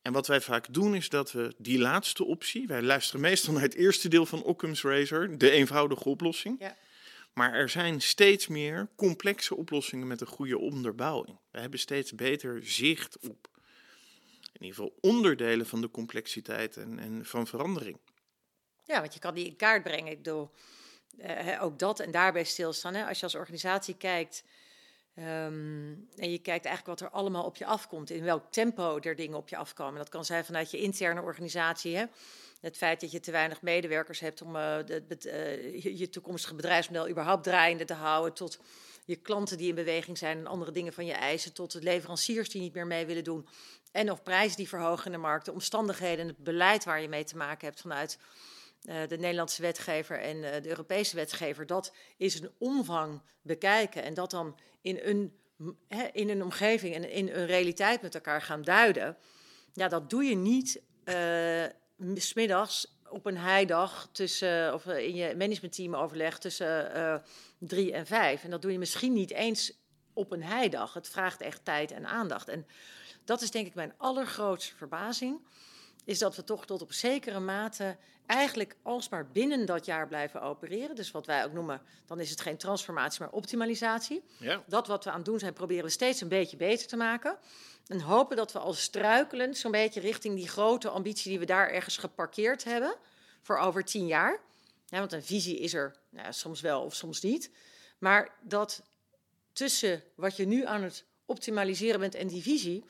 [0.02, 3.62] En wat wij vaak doen is dat we die laatste optie, wij luisteren meestal naar
[3.62, 6.56] het eerste deel van Occam's Razor, de eenvoudige oplossing.
[6.58, 6.76] Ja.
[7.32, 11.38] Maar er zijn steeds meer complexe oplossingen met een goede onderbouwing.
[11.50, 13.57] We hebben steeds beter zicht op
[14.58, 17.98] in ieder geval onderdelen van de complexiteit en, en van verandering.
[18.84, 20.12] Ja, want je kan die in kaart brengen.
[20.12, 20.50] Ik bedoel,
[21.18, 22.94] uh, ook dat en daarbij stilstaan.
[22.94, 23.06] Hè?
[23.06, 24.44] Als je als organisatie kijkt
[25.16, 29.16] um, en je kijkt eigenlijk wat er allemaal op je afkomt, in welk tempo er
[29.16, 29.98] dingen op je afkomen.
[29.98, 31.96] Dat kan zijn vanuit je interne organisatie.
[31.96, 32.04] Hè?
[32.60, 36.54] Het feit dat je te weinig medewerkers hebt om uh, de, uh, je, je toekomstige
[36.54, 38.58] bedrijfsmodel überhaupt draaiende te houden, tot
[39.04, 42.48] je klanten die in beweging zijn en andere dingen van je eisen, tot de leveranciers
[42.48, 43.48] die niet meer mee willen doen.
[43.92, 47.08] En of prijzen die verhogen in de markt, de omstandigheden en het beleid waar je
[47.08, 48.18] mee te maken hebt vanuit
[48.82, 51.66] uh, de Nederlandse wetgever en uh, de Europese wetgever.
[51.66, 55.38] Dat is een omvang bekijken en dat dan in een,
[56.12, 59.16] in een omgeving en in een realiteit met elkaar gaan duiden.
[59.72, 61.64] Ja, dat doe je niet uh,
[62.14, 67.22] smiddags op een heidag tussen, of in je managementteam overleg tussen
[67.58, 68.44] drie en vijf.
[68.44, 69.72] En dat doe je misschien niet eens
[70.12, 70.94] op een heidag.
[70.94, 72.48] Het vraagt echt tijd en aandacht.
[72.48, 72.66] En
[73.28, 75.40] dat is denk ik mijn allergrootste verbazing.
[76.04, 80.96] Is dat we toch tot op zekere mate eigenlijk alsmaar binnen dat jaar blijven opereren.
[80.96, 84.24] Dus wat wij ook noemen, dan is het geen transformatie, maar optimalisatie.
[84.38, 84.62] Ja.
[84.66, 87.38] Dat wat we aan het doen zijn, proberen we steeds een beetje beter te maken.
[87.86, 91.70] En hopen dat we al struikelend zo'n beetje richting die grote ambitie die we daar
[91.70, 92.94] ergens geparkeerd hebben
[93.42, 94.40] voor over tien jaar.
[94.86, 97.50] Ja, want een visie is er nou, soms wel of soms niet.
[97.98, 98.82] Maar dat
[99.52, 102.84] tussen wat je nu aan het optimaliseren bent en die visie,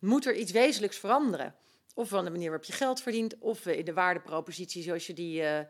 [0.00, 1.54] moet er iets wezenlijks veranderen.
[1.94, 5.40] Of van de manier waarop je geld verdient, of in de waardepropositie zoals je die
[5.40, 5.60] uh,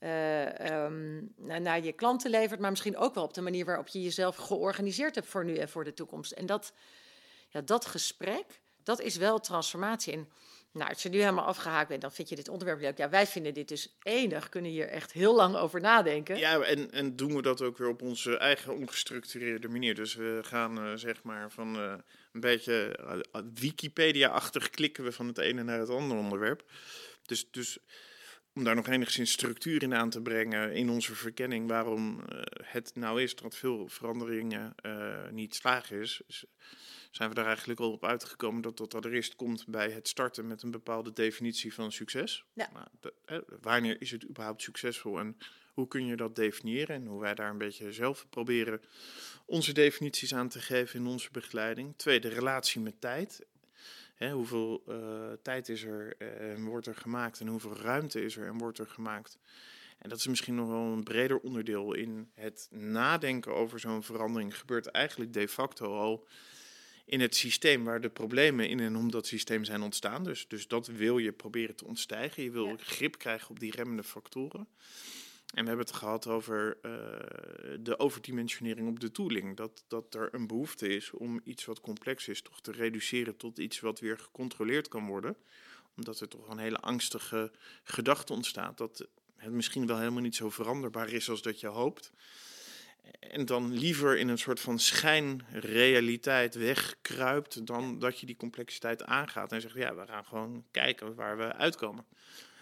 [0.00, 4.02] uh, um, naar je klanten levert, maar misschien ook wel op de manier waarop je
[4.02, 6.32] jezelf georganiseerd hebt voor nu en voor de toekomst.
[6.32, 6.72] En dat,
[7.48, 10.26] ja, dat gesprek, dat is wel transformatie.
[10.72, 12.98] Nou, als je nu helemaal afgehaakt bent, dan vind je dit onderwerp leuk.
[12.98, 16.38] Ja, wij vinden dit dus enig, kunnen hier echt heel lang over nadenken.
[16.38, 19.94] Ja, en, en doen we dat ook weer op onze eigen ongestructureerde manier.
[19.94, 21.94] Dus we gaan uh, zeg maar van uh,
[22.32, 22.98] een beetje
[23.34, 26.64] uh, Wikipedia-achtig klikken we van het ene naar het andere onderwerp.
[27.22, 27.78] Dus, dus
[28.54, 32.24] om daar nog enigszins structuur in aan te brengen in onze verkenning waarom
[32.64, 34.74] het nou is dat veel veranderingen
[35.30, 36.22] niet slagen is
[37.10, 40.62] zijn we daar eigenlijk al op uitgekomen dat dat allereerst komt bij het starten met
[40.62, 42.44] een bepaalde definitie van succes.
[42.52, 42.70] Ja.
[42.72, 45.36] Nou, wanneer is het überhaupt succesvol en
[45.74, 46.96] hoe kun je dat definiëren?
[46.96, 48.80] En hoe wij daar een beetje zelf proberen
[49.46, 51.94] onze definities aan te geven in onze begeleiding.
[51.96, 53.46] Tweede, relatie met tijd.
[54.32, 58.46] hoeveel uh, tijd is er eh, en wordt er gemaakt en hoeveel ruimte is er
[58.46, 59.38] en wordt er gemaakt.
[59.98, 64.58] En dat is misschien nog wel een breder onderdeel in het nadenken over zo'n verandering.
[64.58, 66.26] Gebeurt eigenlijk de facto al
[67.10, 70.24] in het systeem waar de problemen in en om dat systeem zijn ontstaan.
[70.24, 72.42] Dus, dus dat wil je proberen te ontstijgen.
[72.42, 74.68] Je wil grip krijgen op die remmende factoren.
[75.54, 76.92] En we hebben het gehad over uh,
[77.80, 79.56] de overdimensionering op de tooling.
[79.56, 83.58] Dat, dat er een behoefte is om iets wat complex is toch te reduceren tot
[83.58, 85.36] iets wat weer gecontroleerd kan worden.
[85.96, 87.52] Omdat er toch een hele angstige
[87.84, 89.06] gedachte ontstaat dat
[89.36, 92.12] het misschien wel helemaal niet zo veranderbaar is als dat je hoopt.
[93.20, 99.52] En dan liever in een soort van schijnrealiteit wegkruipt dan dat je die complexiteit aangaat
[99.52, 102.06] en zegt, ja, we gaan gewoon kijken waar we uitkomen.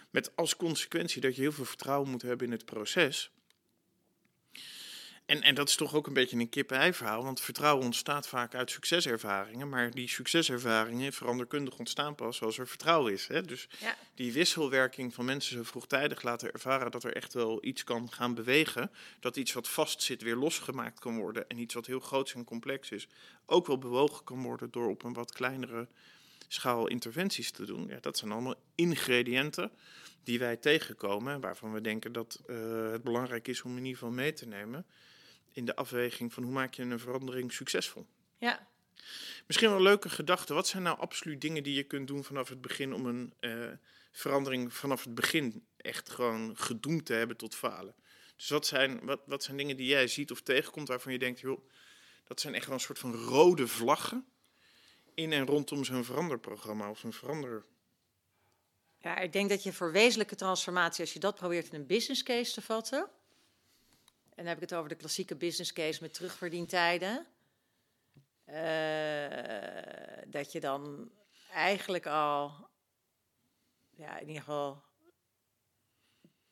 [0.09, 3.31] Met als consequentie dat je heel veel vertrouwen moet hebben in het proces.
[5.29, 8.55] En, en dat is toch ook een beetje een kip-ei verhaal, want vertrouwen ontstaat vaak
[8.55, 13.27] uit succeservaringen, maar die succeservaringen veranderkundig ontstaan pas als er vertrouwen is.
[13.27, 13.41] Hè?
[13.41, 13.95] Dus ja.
[14.15, 18.33] die wisselwerking van mensen zo vroegtijdig laten ervaren dat er echt wel iets kan gaan
[18.33, 22.31] bewegen, dat iets wat vast zit weer losgemaakt kan worden en iets wat heel groot
[22.31, 23.07] en complex is,
[23.45, 25.87] ook wel bewogen kan worden door op een wat kleinere
[26.47, 27.87] schaal interventies te doen.
[27.87, 29.71] Ja, dat zijn allemaal ingrediënten
[30.23, 34.13] die wij tegenkomen, waarvan we denken dat uh, het belangrijk is om in ieder geval
[34.13, 34.85] mee te nemen
[35.51, 38.07] in de afweging van hoe maak je een verandering succesvol.
[38.37, 38.67] Ja.
[39.47, 40.53] Misschien wel een leuke gedachte.
[40.53, 43.69] Wat zijn nou absoluut dingen die je kunt doen vanaf het begin om een uh,
[44.11, 47.95] verandering vanaf het begin echt gewoon gedoemd te hebben tot falen?
[48.35, 51.39] Dus wat zijn, wat, wat zijn dingen die jij ziet of tegenkomt waarvan je denkt,
[51.39, 51.69] joh,
[52.23, 54.25] dat zijn echt wel een soort van rode vlaggen
[55.13, 57.65] in en rondom zo'n veranderprogramma of een verander.
[58.97, 62.23] Ja, ik denk dat je voor wezenlijke transformatie, als je dat probeert in een business
[62.23, 63.09] case te vatten, en
[64.39, 67.25] dan heb ik het over de klassieke business case met terugverdientijden.
[68.45, 68.55] Uh,
[70.27, 71.11] dat je dan
[71.51, 72.67] eigenlijk al,
[73.89, 74.83] ja, in ieder geval,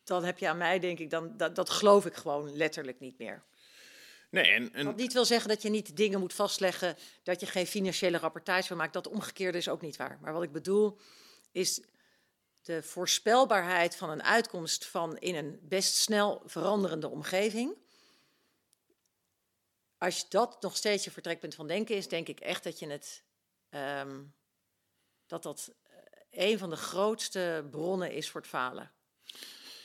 [0.04, 3.18] dan heb je aan mij, denk ik, dan, dat, dat geloof ik gewoon letterlijk niet
[3.18, 3.44] meer.
[4.30, 4.86] Nee, en, en...
[4.86, 8.68] Wat niet wil zeggen dat je niet dingen moet vastleggen, dat je geen financiële rapportage
[8.68, 8.94] van maakt.
[8.94, 10.18] Dat omgekeerde is ook niet waar.
[10.22, 11.00] Maar wat ik bedoel
[11.52, 11.82] is
[12.68, 17.76] de voorspelbaarheid van een uitkomst van in een best snel veranderende omgeving.
[19.98, 23.24] Als dat nog steeds je vertrekpunt van denken is, denk ik echt dat je het.
[23.70, 24.36] Um,
[25.26, 28.92] dat dat eh, een van de grootste bronnen is voor het falen.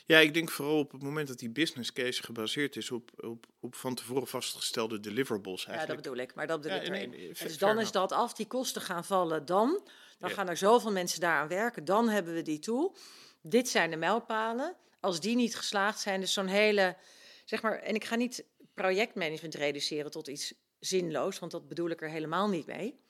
[0.06, 3.46] Ja, ik denk vooral op het moment dat die business case gebaseerd is op, op,
[3.60, 5.66] op van tevoren vastgestelde deliverables.
[5.66, 5.88] Eigenlijk.
[5.88, 6.34] Ja, dat bedoel ik.
[6.34, 9.88] Maar dat bedoel ja, ik dus dan is dat af die kosten gaan vallen, dan
[10.22, 11.84] dan gaan er zoveel mensen daaraan werken.
[11.84, 12.96] Dan hebben we die tool.
[13.40, 14.76] Dit zijn de mijlpalen.
[15.00, 16.96] Als die niet geslaagd zijn, dus zo'n hele,
[17.44, 18.44] zeg maar, en ik ga niet
[18.74, 23.00] projectmanagement reduceren tot iets zinloos, want dat bedoel ik er helemaal niet mee.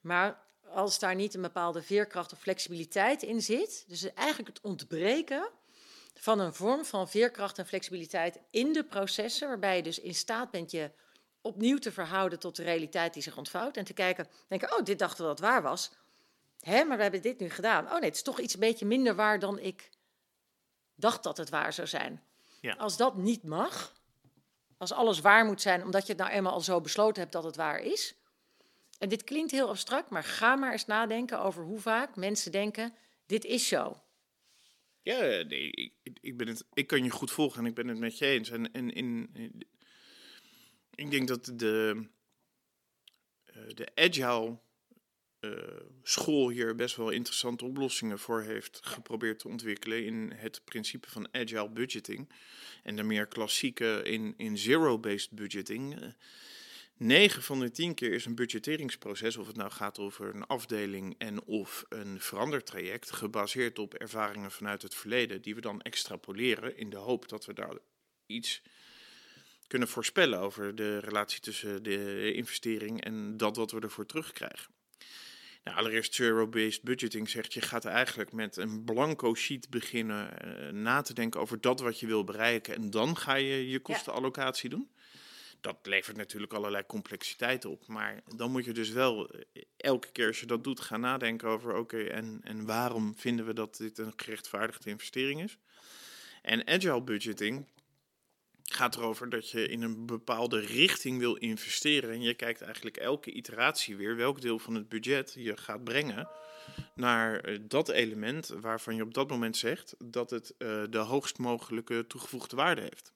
[0.00, 5.50] Maar als daar niet een bepaalde veerkracht of flexibiliteit in zit, dus eigenlijk het ontbreken
[6.14, 10.50] van een vorm van veerkracht en flexibiliteit in de processen, waarbij je dus in staat
[10.50, 10.90] bent je
[11.40, 14.98] opnieuw te verhouden tot de realiteit die zich ontvouwt en te kijken, denken, oh, dit
[14.98, 15.90] dachten we dat waar was.
[16.66, 17.84] Hè, maar we hebben dit nu gedaan.
[17.84, 19.90] Oh nee, het is toch iets een beetje minder waar dan ik
[20.94, 22.22] dacht dat het waar zou zijn.
[22.60, 22.74] Ja.
[22.74, 23.92] Als dat niet mag,
[24.76, 27.44] als alles waar moet zijn omdat je het nou eenmaal al zo besloten hebt dat
[27.44, 28.14] het waar is.
[28.98, 32.94] En dit klinkt heel abstract, maar ga maar eens nadenken over hoe vaak mensen denken:
[33.26, 34.02] dit is zo.
[35.02, 37.98] Ja, nee, ik, ik, ben het, ik kan je goed volgen en ik ben het
[37.98, 38.50] met je eens.
[38.50, 39.30] En, en in,
[40.94, 42.06] ik denk dat de,
[43.44, 44.58] eh, de agile
[46.02, 51.28] school hier best wel interessante oplossingen voor heeft geprobeerd te ontwikkelen in het principe van
[51.32, 52.28] agile budgeting.
[52.82, 56.02] En de meer klassieke in, in zero-based budgeting.
[56.02, 56.08] Uh,
[56.98, 61.14] 9 van de 10 keer is een budgetteringsproces, of het nou gaat over een afdeling
[61.18, 66.90] en of een verandertraject, gebaseerd op ervaringen vanuit het verleden, die we dan extrapoleren in
[66.90, 67.74] de hoop dat we daar
[68.26, 68.62] iets
[69.66, 74.75] kunnen voorspellen over de relatie tussen de investering en dat wat we ervoor terugkrijgen.
[75.66, 81.02] Nou, allereerst zero-based budgeting zegt je gaat eigenlijk met een blanco sheet beginnen uh, na
[81.02, 84.90] te denken over dat wat je wil bereiken en dan ga je je kostenallocatie doen.
[85.60, 90.26] Dat levert natuurlijk allerlei complexiteit op, maar dan moet je dus wel eh, elke keer
[90.26, 93.98] als je dat doet gaan nadenken over oké en, en waarom vinden we dat dit
[93.98, 95.58] een gerechtvaardigde investering is.
[96.42, 97.66] En agile budgeting
[98.72, 102.10] gaat erover dat je in een bepaalde richting wil investeren.
[102.10, 106.28] En je kijkt eigenlijk elke iteratie weer welk deel van het budget je gaat brengen
[106.94, 111.38] naar eh, dat element waarvan je op dat moment zegt dat het uh, de hoogst
[111.38, 113.12] mogelijke toegevoegde waarde heeft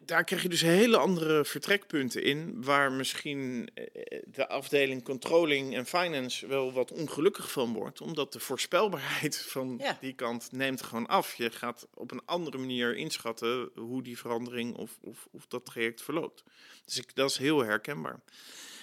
[0.00, 5.86] daar krijg je dus hele andere vertrekpunten in, waar misschien eh, de afdeling controlling en
[5.86, 11.34] finance wel wat ongelukkig van wordt, omdat de voorspelbaarheid van die kant neemt gewoon af.
[11.34, 16.02] Je gaat op een andere manier inschatten hoe die verandering of, of, of dat traject
[16.02, 16.44] verloopt.
[16.84, 18.20] Dus ik, dat is heel herkenbaar.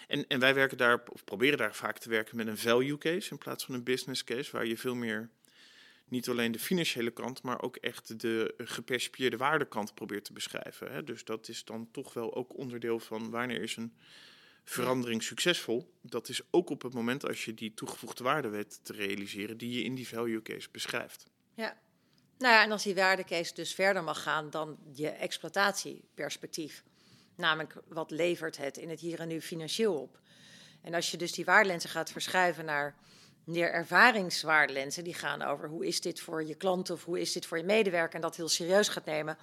[0.07, 3.32] En, en wij werken daar, of proberen daar vaak te werken met een value case
[3.32, 5.30] in plaats van een business case, waar je veel meer
[6.07, 10.91] niet alleen de financiële kant, maar ook echt de gepercipieerde waardekant probeert te beschrijven.
[10.91, 11.03] Hè.
[11.03, 13.93] Dus dat is dan toch wel ook onderdeel van wanneer is een
[14.63, 15.93] verandering succesvol.
[16.01, 19.77] Dat is ook op het moment als je die toegevoegde waarde weet te realiseren die
[19.77, 21.25] je in die value case beschrijft.
[21.53, 21.77] Ja,
[22.37, 26.83] nou ja, en als die waardecase dus verder mag gaan dan je exploitatieperspectief.
[27.35, 30.19] Namelijk, wat levert het in het hier en nu financieel op?
[30.81, 32.95] En als je dus die waardelensen gaat verschuiven naar
[33.43, 37.45] meer ervaringswaardelensen, die gaan over hoe is dit voor je klant of hoe is dit
[37.45, 39.37] voor je medewerker en dat heel serieus gaat nemen,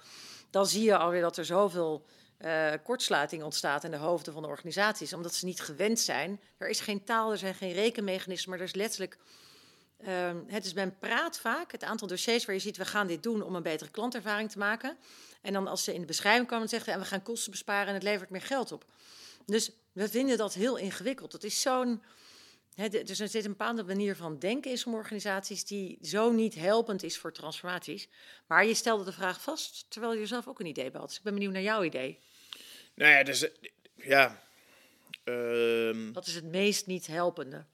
[0.49, 2.05] dan zie je alweer dat er zoveel
[2.45, 6.41] uh, kortsluiting ontstaat in de hoofden van de organisaties, omdat ze niet gewend zijn.
[6.57, 9.17] Er is geen taal, er zijn geen rekenmechanismen, maar er is letterlijk.
[10.07, 13.23] Uh, het is men praat vaak, het aantal dossiers waar je ziet, we gaan dit
[13.23, 14.97] doen om een betere klantervaring te maken.
[15.41, 17.93] En dan als ze in de beschrijving komen, zeggen en we gaan kosten besparen en
[17.93, 18.85] het levert meer geld op.
[19.45, 21.31] Dus we vinden dat heel ingewikkeld.
[21.31, 22.03] Het is zo'n
[22.75, 27.03] dus er zit een bepaalde manier van denken in sommige organisaties die zo niet helpend
[27.03, 28.09] is voor transformaties.
[28.47, 31.07] Maar je stelde de vraag vast, terwijl je zelf ook een idee had.
[31.07, 32.19] Dus ik ben benieuwd naar jouw idee.
[32.95, 33.49] Nou ja, dus
[33.95, 34.43] ja.
[35.23, 37.65] Um, Wat is het meest niet helpende?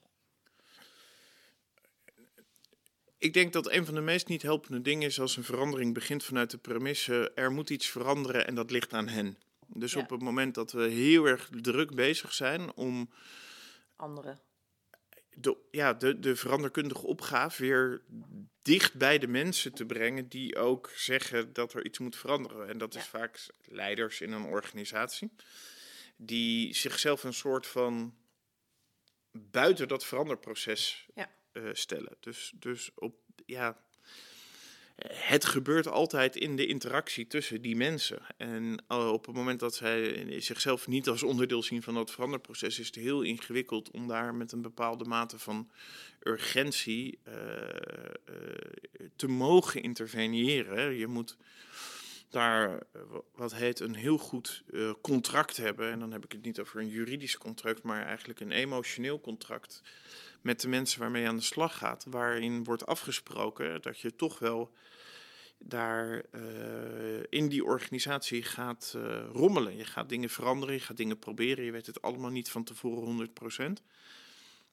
[3.18, 6.24] Ik denk dat een van de meest niet helpende dingen is als een verandering begint
[6.24, 9.38] vanuit de premisse: er moet iets veranderen en dat ligt aan hen.
[9.66, 13.10] Dus op het moment dat we heel erg druk bezig zijn om.
[13.96, 14.47] Anderen
[15.40, 18.02] de, ja, de, de veranderkundige opgave weer
[18.62, 22.68] dicht bij de mensen te brengen die ook zeggen dat er iets moet veranderen.
[22.68, 25.30] En dat is vaak leiders in een organisatie,
[26.16, 28.16] die zichzelf een soort van
[29.30, 31.30] buiten dat veranderproces ja.
[31.52, 32.16] uh, stellen.
[32.20, 33.14] Dus, dus op,
[33.46, 33.80] ja,
[35.06, 38.22] het gebeurt altijd in de interactie tussen die mensen.
[38.36, 42.78] En eh, op het moment dat zij zichzelf niet als onderdeel zien van dat veranderproces,
[42.78, 45.70] is het heel ingewikkeld om daar met een bepaalde mate van
[46.22, 47.34] urgentie uh,
[49.16, 50.94] te mogen interveneren.
[50.94, 51.36] Je moet
[52.28, 52.82] daar
[53.34, 54.64] wat heet een heel goed
[55.00, 55.90] contract hebben.
[55.90, 59.82] En dan heb ik het niet over een juridisch contract, maar eigenlijk een emotioneel contract
[60.40, 64.38] met de mensen waarmee je aan de slag gaat, waarin wordt afgesproken dat je toch
[64.38, 64.72] wel
[65.58, 66.42] daar uh,
[67.28, 69.76] in die organisatie gaat uh, rommelen.
[69.76, 73.30] Je gaat dingen veranderen, je gaat dingen proberen, je weet het allemaal niet van tevoren
[73.80, 73.82] 100%.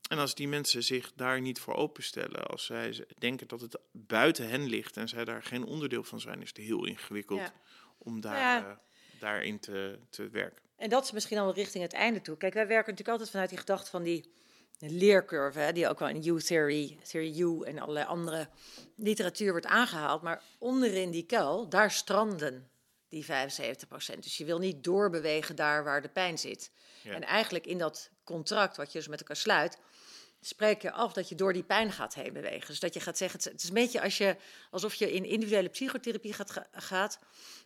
[0.10, 4.50] En als die mensen zich daar niet voor openstellen, als zij denken dat het buiten
[4.50, 7.52] hen ligt en zij daar geen onderdeel van zijn, is het heel ingewikkeld
[7.98, 8.68] om daar, ja.
[8.68, 8.72] uh,
[9.20, 10.64] daarin te, te werken.
[10.78, 12.38] En dat is misschien al richting het einde toe.
[12.38, 14.34] Kijk, wij werken natuurlijk altijd vanuit die gedachte van die
[14.80, 18.50] leercurve, hè, die ook wel in U-theory, Theory U en allerlei andere
[18.96, 20.22] literatuur wordt aangehaald.
[20.22, 22.70] Maar onderin die kuil, daar stranden
[23.10, 24.20] die 75%.
[24.20, 26.72] Dus je wil niet doorbewegen daar waar de pijn zit.
[27.04, 29.78] En eigenlijk in dat contract wat je dus met elkaar sluit,
[30.42, 32.68] spreek je af dat je door die pijn gaat heen bewegen.
[32.68, 34.36] Dus dat je gaat zeggen, het is een beetje als je,
[34.72, 37.20] alsof je in individuele psychotherapie gaat, gaat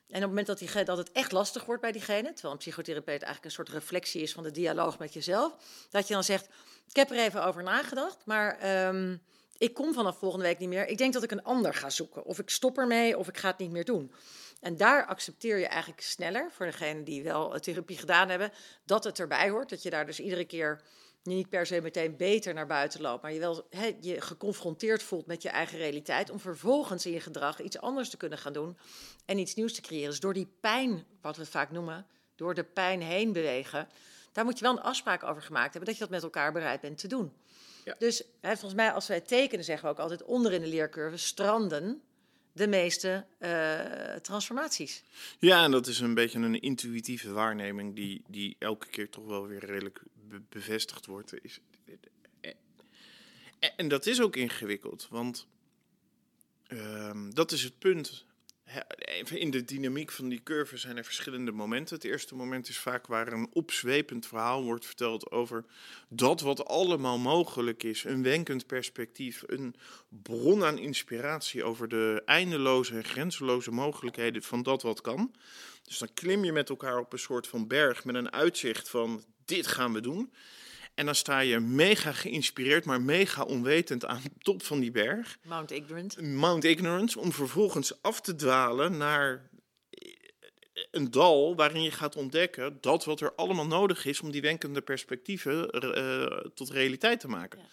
[0.09, 2.59] en op het moment dat, die, dat het echt lastig wordt bij diegene, terwijl een
[2.59, 5.55] psychotherapeut eigenlijk een soort reflectie is van de dialoog met jezelf,
[5.89, 6.49] dat je dan zegt,
[6.89, 9.21] ik heb er even over nagedacht, maar um,
[9.59, 10.87] ik kom vanaf volgende week niet meer.
[10.87, 12.25] Ik denk dat ik een ander ga zoeken.
[12.25, 14.11] Of ik stop ermee, of ik ga het niet meer doen.
[14.59, 18.51] En daar accepteer je eigenlijk sneller, voor degenen die wel therapie gedaan hebben,
[18.85, 19.69] dat het erbij hoort.
[19.69, 20.81] Dat je daar dus iedere keer
[21.23, 25.25] niet per se meteen beter naar buiten loopt, maar je wel he, je geconfronteerd voelt
[25.25, 28.77] met je eigen realiteit, om vervolgens in je gedrag iets anders te kunnen gaan doen
[29.25, 30.09] en iets nieuws te creëren.
[30.09, 32.05] Dus door die pijn, wat we het vaak noemen,
[32.35, 33.87] door de pijn heen bewegen,
[34.31, 36.81] daar moet je wel een afspraak over gemaakt hebben dat je dat met elkaar bereid
[36.81, 37.33] bent te doen.
[37.85, 37.95] Ja.
[37.97, 42.01] Dus volgens mij, als wij tekenen, zeggen we ook altijd onder in de leercurve stranden
[42.59, 45.03] de meeste eh, transformaties.
[45.39, 49.47] Ja, en dat is een beetje een intuïtieve waarneming die, die elke keer toch wel
[49.47, 50.01] weer redelijk
[50.49, 51.33] bevestigd wordt.
[51.43, 51.59] Is,
[52.41, 52.51] eh,
[53.59, 55.47] eh, en dat is ook ingewikkeld, want
[56.67, 58.25] ehm, dat is het punt
[58.97, 61.95] Even in de dynamiek van die curve zijn er verschillende momenten.
[61.95, 65.65] Het eerste moment is vaak waar een opzwepend verhaal wordt verteld over
[66.09, 68.03] dat wat allemaal mogelijk is.
[68.03, 69.75] Een wenkend perspectief, een
[70.09, 75.33] bron aan inspiratie over de eindeloze en grenzeloze mogelijkheden van dat wat kan.
[75.83, 79.23] Dus dan klim je met elkaar op een soort van berg met een uitzicht van
[79.45, 80.31] dit gaan we doen.
[80.99, 85.37] En dan sta je mega geïnspireerd, maar mega onwetend aan de top van die berg.
[85.43, 86.21] Mount Ignorant.
[86.21, 89.49] Mount Ignorance, om vervolgens af te dwalen naar
[90.91, 94.81] een dal waarin je gaat ontdekken dat wat er allemaal nodig is om die wenkende
[94.81, 97.59] perspectieven eh, tot realiteit te maken.
[97.59, 97.65] Ja.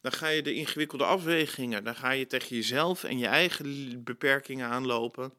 [0.00, 4.68] Dan ga je de ingewikkelde afwegingen, dan ga je tegen jezelf en je eigen beperkingen
[4.68, 5.32] aanlopen.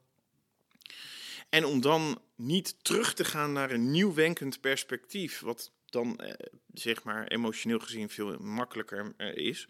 [1.50, 6.34] En om dan niet terug te gaan naar een nieuw wenkend perspectief, wat dan eh,
[6.74, 9.68] zeg maar emotioneel gezien veel makkelijker eh, is.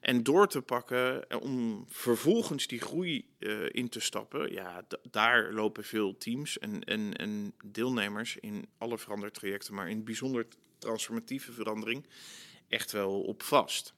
[0.00, 4.52] En door te pakken eh, om vervolgens die groei eh, in te stappen.
[4.52, 10.46] Ja, daar lopen veel teams en, en, en deelnemers in alle verandertrajecten, maar in bijzonder
[10.78, 12.06] transformatieve verandering,
[12.68, 13.94] echt wel op vast.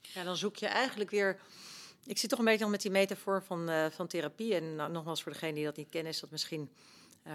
[0.00, 1.40] Ja, dan zoek je eigenlijk weer.
[2.06, 4.54] Ik zit toch een beetje al met die metafoor van, van therapie.
[4.54, 6.70] En nogmaals, voor degene die dat niet kennen, is dat misschien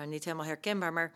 [0.08, 0.94] niet helemaal herkenbaar.
[0.94, 1.14] Maar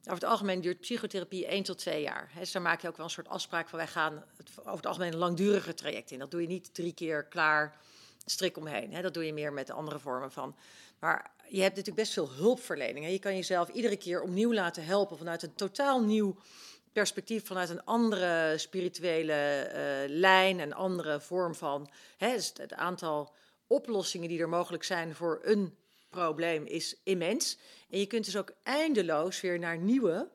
[0.00, 2.30] over het algemeen duurt psychotherapie 1 tot 2 jaar.
[2.38, 4.86] Dus daar maak je ook wel een soort afspraak van wij gaan het, over het
[4.86, 6.18] algemeen een langduriger traject in.
[6.18, 7.76] Dat doe je niet drie keer klaar,
[8.24, 9.02] strik omheen.
[9.02, 10.56] Dat doe je meer met andere vormen van.
[10.98, 13.06] Maar je hebt natuurlijk best veel hulpverlening.
[13.08, 16.36] Je kan jezelf iedere keer opnieuw laten helpen vanuit een totaal nieuw
[16.92, 21.90] perspectief vanuit een andere spirituele eh, lijn, een andere vorm van.
[22.18, 23.34] Dus het aantal
[23.66, 25.76] oplossingen die er mogelijk zijn voor een
[26.08, 27.58] probleem is immens.
[27.90, 30.28] En je kunt dus ook eindeloos weer naar nieuwe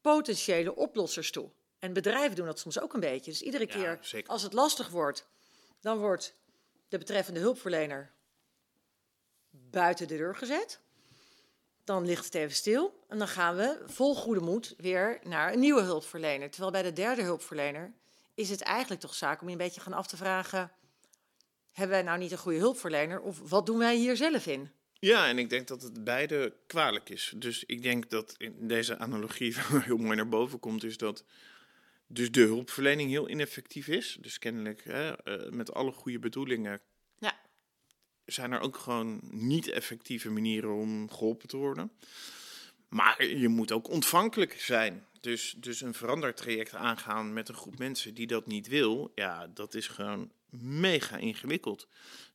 [0.00, 1.50] potentiële oplossers toe.
[1.78, 3.30] En bedrijven doen dat soms ook een beetje.
[3.30, 4.30] Dus iedere Ja, keer zeker.
[4.30, 5.26] als het lastig wordt,
[5.80, 6.34] dan wordt
[6.88, 8.12] de betreffende hulpverlener
[9.50, 10.80] buiten de deur gezet.
[11.84, 15.60] Dan ligt het even stil en dan gaan we vol goede moed weer naar een
[15.60, 16.50] nieuwe hulpverlener.
[16.50, 17.92] Terwijl bij de derde hulpverlener
[18.34, 20.72] is het eigenlijk toch zaak om je een beetje gaan af te vragen:
[21.72, 24.72] hebben wij nou niet een goede hulpverlener of wat doen wij hier zelf in?
[24.98, 27.32] Ja, en ik denk dat het beide kwalijk is.
[27.36, 31.24] Dus ik denk dat in deze analogie heel mooi naar boven komt, is dat
[32.06, 34.16] dus de hulpverlening heel ineffectief is.
[34.20, 36.80] Dus kennelijk hè, eh, met alle goede bedoelingen
[37.18, 37.40] Ja.
[38.24, 41.92] zijn er ook gewoon niet effectieve manieren om geholpen te worden.
[42.88, 45.06] Maar je moet ook ontvankelijk zijn.
[45.20, 49.74] Dus, dus een verandertraject aangaan met een groep mensen die dat niet wil, ja, dat
[49.74, 51.88] is gewoon mega ingewikkeld.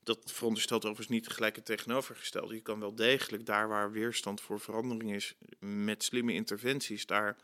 [0.03, 2.53] Dat veronderstelt overigens niet gelijk het tegenovergestelde.
[2.53, 7.37] Je kan wel degelijk daar waar weerstand voor verandering is, met slimme interventies, daar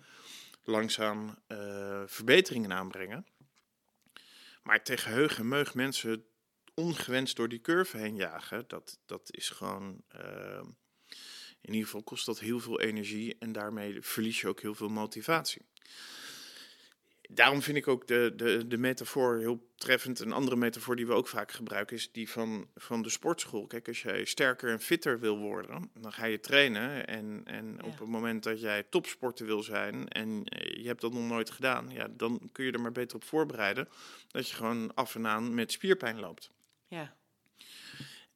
[0.63, 3.25] langzaam eh, verbeteringen aanbrengen.
[4.63, 6.25] Maar tegen meug mensen
[6.73, 10.03] ongewenst door die curve heen jagen, dat, dat is gewoon.
[10.07, 10.61] eh,
[11.61, 14.89] in ieder geval kost dat heel veel energie en daarmee verlies je ook heel veel
[14.89, 15.61] motivatie.
[17.31, 20.19] Daarom vind ik ook de, de, de metafoor heel treffend.
[20.19, 23.67] Een andere metafoor die we ook vaak gebruiken is die van, van de sportschool.
[23.67, 27.07] Kijk, als jij sterker en fitter wil worden, dan ga je trainen.
[27.07, 27.83] En, en Ja.
[27.87, 30.41] op het moment dat jij topsporter wil zijn en
[30.73, 33.87] je hebt dat nog nooit gedaan, ja, dan kun je er maar beter op voorbereiden
[34.27, 36.51] dat je gewoon af en aan met spierpijn loopt.
[36.87, 37.17] Ja,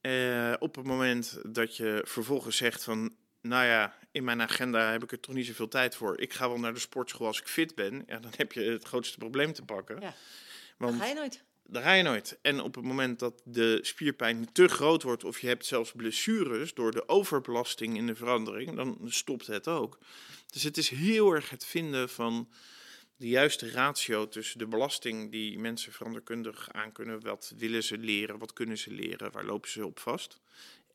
[0.01, 5.03] Eh, op het moment dat je vervolgens zegt van, nou ja, in mijn agenda heb
[5.03, 6.19] ik er toch niet zoveel tijd voor.
[6.19, 8.03] Ik ga wel naar de sportschool als ik fit ben.
[8.07, 10.01] Ja, dan heb je het grootste probleem te pakken.
[10.01, 10.13] Ja.
[10.77, 11.43] Want dan ga je nooit.
[11.63, 12.37] daar ga je nooit.
[12.41, 16.73] En op het moment dat de spierpijn te groot wordt of je hebt zelfs blessures
[16.73, 19.97] door de overbelasting in de verandering, dan stopt het ook.
[20.51, 22.49] Dus het is heel erg het vinden van
[23.15, 27.21] de juiste ratio tussen de belasting die mensen veranderkundig aankunnen.
[27.21, 28.37] Wat willen ze leren?
[28.37, 29.31] Wat kunnen ze leren?
[29.31, 30.39] Waar lopen ze op vast?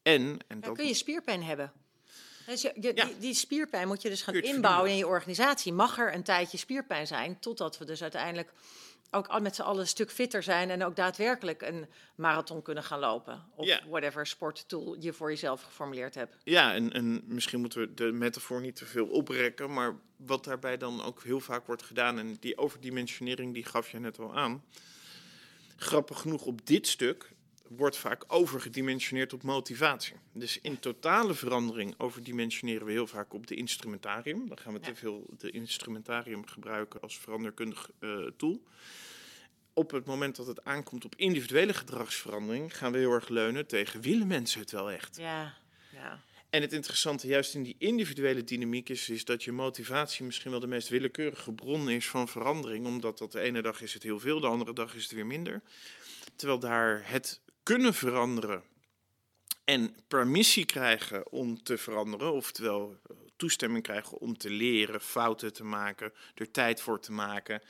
[0.03, 1.73] En, en Dan dat, kun je spierpijn hebben.
[2.49, 3.05] Dus je, je- Ja.
[3.05, 5.73] die, die spierpijn moet je dus gaan inbouwen in je organisatie.
[5.73, 8.53] Mag er een tijdje spierpijn zijn, totdat we dus uiteindelijk
[9.11, 11.87] ook met z'n allen een stuk fitter zijn en ook daadwerkelijk een
[12.17, 13.45] marathon kunnen gaan lopen.
[13.57, 13.81] Of Ja.
[13.89, 16.37] whatever sporttool je voor jezelf geformuleerd hebt.
[16.45, 20.77] Ja, en, en misschien moeten we de metafoor niet te veel oprekken, maar wat daarbij
[20.77, 24.65] dan ook heel vaak wordt gedaan, en die overdimensionering die gaf je net al aan.
[25.77, 27.31] Grappig genoeg op dit stuk
[27.69, 30.15] wordt vaak overgedimensioneerd op motivatie.
[30.33, 34.49] Dus in totale verandering overdimensioneren we heel vaak op de instrumentarium.
[34.49, 34.87] Dan gaan we Ja.
[34.87, 38.63] te veel de instrumentarium gebruiken als veranderkundig eh, tool.
[39.73, 44.01] Op het moment dat het aankomt op individuele gedragsverandering, gaan we heel erg leunen tegen
[44.01, 45.17] willen mensen het wel echt?
[45.17, 45.55] Ja,
[45.93, 46.23] ja.
[46.51, 50.61] En het interessante juist in die individuele dynamiek is, is dat je motivatie misschien wel
[50.61, 52.87] de meest willekeurige bron is van verandering.
[52.87, 55.27] Omdat dat de ene dag is het heel veel, de andere dag is het weer
[55.27, 55.63] minder.
[56.37, 58.63] Terwijl daar het kunnen veranderen
[59.65, 65.65] en permissie krijgen om te veranderen, oftewel eh, toestemming krijgen om te leren, fouten te
[65.65, 67.63] maken, er tijd voor te maken,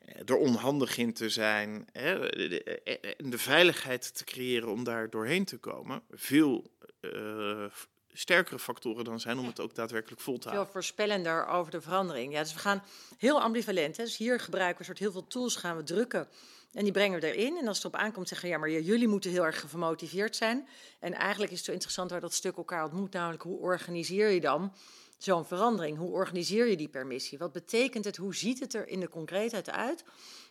[0.00, 5.10] eh, er onhandig in te zijn, hè, de, eh, de, veiligheid te creëren om daar
[5.10, 6.70] doorheen te komen, veel
[7.00, 7.64] uh,
[8.12, 10.64] sterkere factoren dan zijn om het ook daadwerkelijk vol te houden.
[10.64, 12.32] Veel voorspellender over de verandering.
[12.32, 12.82] Ja, dus we gaan
[13.18, 13.96] heel ambivalent.
[13.96, 14.04] Hè.
[14.04, 16.28] Dus hier gebruiken we soort heel veel tools, gaan we drukken
[16.72, 17.56] en die brengen we erin.
[17.56, 20.68] En als het op aankomt, zeggen ja, maar jullie moeten heel erg gemotiveerd zijn.
[21.00, 24.40] En eigenlijk is het zo interessant waar dat stuk elkaar ontmoet, namelijk hoe organiseer je
[24.40, 24.72] dan
[25.18, 25.98] zo'n verandering?
[25.98, 27.38] Hoe organiseer je die permissie?
[27.38, 28.16] Wat betekent het?
[28.16, 30.04] Hoe ziet het er in de concreetheid uit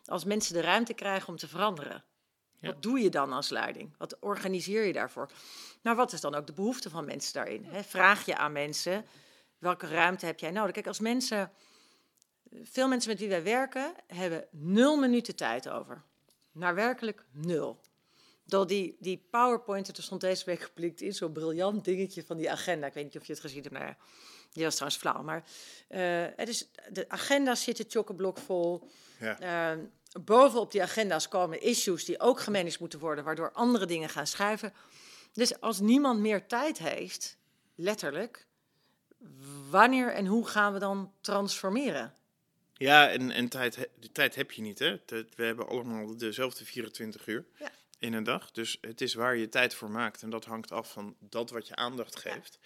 [0.06, 2.04] als mensen de ruimte krijgen om te veranderen?
[2.62, 3.96] Wat doe je dan als leiding?
[3.98, 5.32] Wat organiseer je daarvoor?
[5.82, 7.68] Nou, wat is dan ook de behoefte van mensen daarin?
[7.84, 9.06] vraag je aan mensen,
[9.58, 10.72] welke ruimte heb jij nodig?
[10.72, 11.52] Kijk, als mensen,
[12.64, 16.04] veel mensen met wie wij werken, hebben nul minuten tijd over
[16.52, 17.80] naar werkelijk nul.
[18.44, 22.52] Door die, die PowerPoint, er stond deze week geblikt in, zo'n briljant dingetje van die
[22.52, 22.88] agenda.
[22.88, 23.98] Ik weet niet of je het gezien hebt, maar
[24.52, 25.24] die was trouwens flauw.
[25.24, 25.44] Maar
[25.90, 28.88] uh, het is, de agenda zit het chockblok vol.
[29.20, 29.76] Ja.
[29.76, 29.84] Uh,
[30.22, 34.74] bovenop die agenda's komen issues die ook gemanaged moeten worden, waardoor andere dingen gaan schuiven.
[35.34, 37.38] Dus als niemand meer tijd heeft,
[37.76, 38.48] letterlijk,
[39.70, 42.14] wanneer en hoe gaan we dan transformeren?
[42.80, 44.80] Ja, en, en tijd, de tijd heb je niet.
[44.80, 45.00] Hè?
[45.08, 47.72] We hebben allemaal dezelfde 24 uur ja.
[48.00, 48.52] in een dag.
[48.52, 50.22] Dus het is waar je tijd voor maakt.
[50.22, 52.60] En dat hangt af van dat wat je aandacht geeft.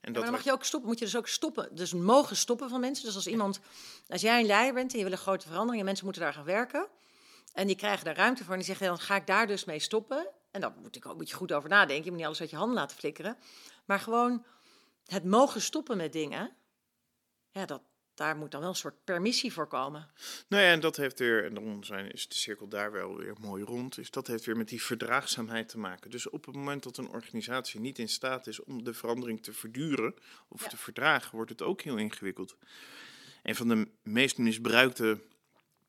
[0.00, 0.88] En dat maar dan mag je ook stoppen.
[0.88, 1.74] Moet je dus ook stoppen.
[1.74, 3.04] Dus mogen stoppen van mensen.
[3.04, 3.60] Dus als iemand,
[4.08, 6.34] als jij een leider bent en je wil een grote verandering en mensen moeten daar
[6.34, 6.88] gaan werken.
[7.52, 9.78] En die krijgen daar ruimte voor en die zeggen, dan ga ik daar dus mee
[9.78, 10.28] stoppen.
[10.50, 12.04] En dan moet, ik ook, moet je goed over nadenken.
[12.04, 13.36] Je moet niet alles uit je handen laten flikkeren.
[13.84, 14.44] Maar gewoon
[15.06, 16.56] het mogen stoppen met dingen.
[17.50, 17.82] Ja, dat,
[18.16, 20.08] daar moet dan wel een soort permissie voor komen.
[20.48, 23.34] Nou ja, en dat heeft weer, en dan zijn, is de cirkel daar wel weer
[23.40, 26.10] mooi rond, dus dat heeft weer met die verdraagzaamheid te maken.
[26.10, 29.52] Dus op het moment dat een organisatie niet in staat is om de verandering te
[29.52, 30.14] verduren
[30.48, 32.56] of te verdragen, wordt het ook heel ingewikkeld.
[33.42, 35.20] Een van de meest misbruikte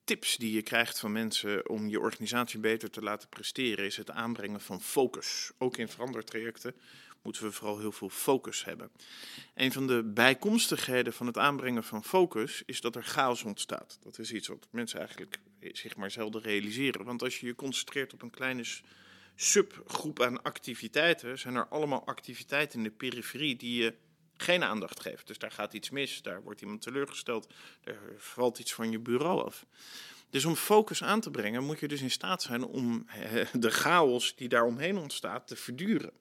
[0.03, 4.11] tips die je krijgt van mensen om je organisatie beter te laten presteren, is het
[4.11, 5.51] aanbrengen van focus.
[5.57, 6.75] Ook in verandertrajecten
[7.22, 8.91] moeten we vooral heel veel focus hebben.
[9.55, 13.97] Een van de bijkomstigheden van het aanbrengen van focus is dat er chaos ontstaat.
[14.03, 17.05] Dat is iets wat mensen eigenlijk zich maar zelden realiseren.
[17.05, 18.63] Want als je je concentreert op een kleine
[19.36, 23.93] subgroep aan activiteiten, zijn er allemaal activiteiten in de periferie die je
[24.38, 25.28] geen aandacht geeft.
[25.28, 27.53] Dus daar gaat iets mis, daar wordt iemand teleurgesteld,
[27.84, 29.65] er valt iets van je bureau af.
[30.30, 33.05] Dus om focus aan te brengen, moet je dus in staat zijn om
[33.53, 36.11] de chaos die daar omheen ontstaat te verduren.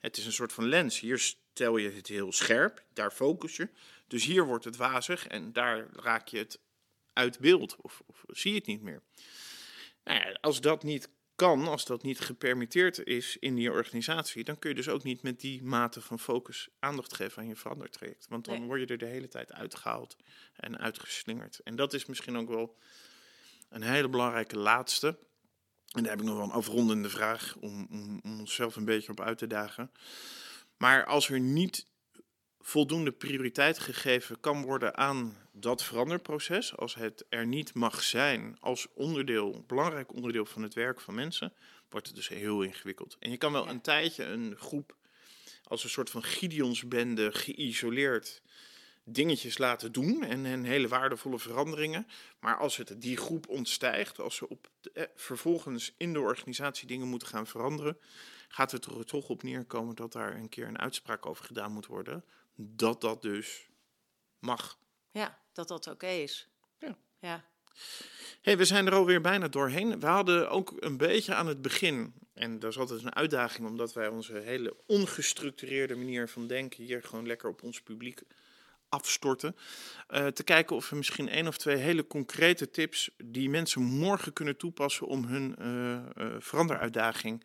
[0.00, 1.00] Het is een soort van lens.
[1.00, 3.68] Hier stel je het heel scherp, daar focus je.
[4.06, 6.60] Dus hier wordt het wazig en daar raak je het
[7.12, 9.02] uit beeld of, of zie je het niet meer.
[10.04, 14.58] Nou ja, als dat niet kan, als dat niet gepermitteerd is in die organisatie, dan
[14.58, 18.26] kun je dus ook niet met die mate van focus aandacht geven aan je verandertraject.
[18.28, 20.16] Want dan word je er de hele tijd uitgehaald
[20.56, 21.60] en uitgeslingerd.
[21.64, 22.76] En dat is misschien ook wel
[23.68, 25.18] een hele belangrijke laatste.
[25.96, 29.10] En daar heb ik nog wel een afrondende vraag om, om, om onszelf een beetje
[29.10, 29.90] op uit te dagen.
[30.76, 31.86] Maar als er niet
[32.60, 38.86] voldoende prioriteit gegeven kan worden aan dat veranderproces, als het er niet mag zijn als
[38.94, 41.52] onderdeel, belangrijk onderdeel van het werk van mensen,
[41.88, 43.16] wordt het dus heel ingewikkeld.
[43.18, 44.96] En je kan wel een tijdje een groep
[45.64, 48.42] als een soort van Gideonsbende geïsoleerd
[49.08, 52.06] dingetjes laten doen en, en, hele waardevolle veranderingen.
[52.40, 57.08] Maar als het die groep ontstijgt, als ze op eh, vervolgens in de organisatie dingen
[57.08, 57.98] moeten gaan veranderen,
[58.48, 61.86] gaat het er toch op neerkomen dat daar een keer een uitspraak over gedaan moet
[61.86, 62.24] worden.
[62.54, 63.68] Dat dat dus
[64.38, 64.78] mag.
[65.10, 66.48] Ja, dat dat oké is.
[66.78, 66.96] Ja.
[67.18, 67.44] ja.
[68.40, 70.00] Hey, we zijn er alweer bijna doorheen.
[70.00, 73.92] We hadden ook een beetje aan het begin, en dat is altijd een uitdaging, omdat
[73.92, 78.22] wij onze hele ongestructureerde manier van denken hier gewoon lekker op ons publiek
[78.88, 79.56] afstorten.
[80.08, 84.32] Uh, te kijken of we misschien één of twee hele concrete tips die mensen morgen
[84.32, 87.44] kunnen toepassen om hun uh, uh, veranderuitdaging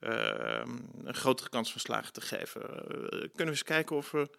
[0.00, 2.60] een grotere kans van slagen te geven.
[3.08, 4.30] kunnen we eens kijken of we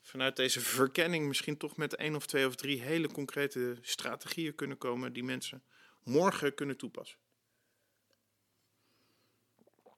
[0.00, 4.78] vanuit deze verkenning misschien toch met één of twee of drie hele concrete strategieën kunnen
[4.78, 5.62] komen die mensen
[6.02, 7.18] morgen kunnen toepassen.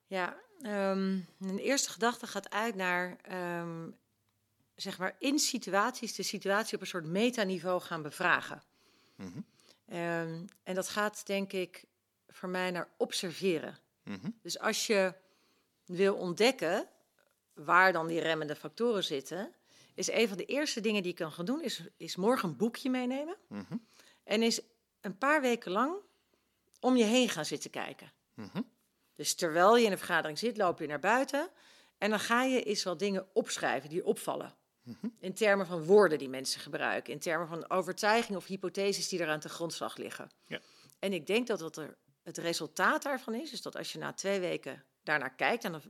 [0.07, 3.17] Ja, um, een eerste gedachte gaat uit naar
[3.61, 3.97] um,
[4.77, 8.63] zeg maar in situaties de situatie op een soort metaniveau gaan bevragen.
[9.17, 9.99] Mm -hmm.
[9.99, 11.85] um, en dat gaat denk ik
[12.29, 13.79] voor mij naar observeren.
[14.03, 14.39] Mm -hmm.
[14.43, 15.15] Dus als je
[15.85, 16.89] wil ontdekken
[17.55, 19.55] waar dan die remmende factoren zitten,
[19.95, 22.57] is een van de eerste dingen die je kan gaan doen, is, is morgen een
[22.57, 23.37] boekje meenemen.
[23.49, 23.77] Mhm.
[24.25, 24.61] En is
[25.01, 25.95] een paar weken lang
[26.81, 28.13] om je heen gaan zitten kijken.
[28.35, 28.63] Mhm.
[29.15, 31.49] Dus terwijl je in een vergadering zit, loop je naar buiten.
[31.99, 34.55] En dan ga je eens wat dingen opschrijven die opvallen.
[35.21, 37.13] In termen van woorden die mensen gebruiken.
[37.13, 40.31] In termen van overtuigingen of hypotheses die eraan te grondslag liggen.
[40.47, 40.61] Ja.
[40.99, 44.13] En ik denk dat wat er het resultaat daarvan is, is dat als je na
[44.13, 45.83] twee weken daarnaar kijkt, en dan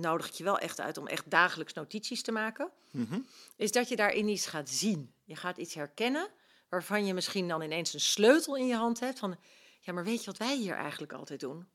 [0.00, 3.18] nodig ik je wel echt uit om echt dagelijks notities te maken, Mhm.
[3.56, 5.14] is dat je daarin iets gaat zien.
[5.24, 6.28] Je gaat iets herkennen
[6.68, 9.36] waarvan je misschien dan ineens een sleutel in je hand hebt van,
[9.80, 11.68] ja, maar weet je wat wij hier eigenlijk altijd doen?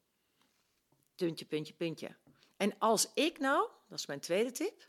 [1.15, 2.15] Puntje, puntje, puntje.
[2.57, 4.87] En als ik nou, dat is mijn tweede tip,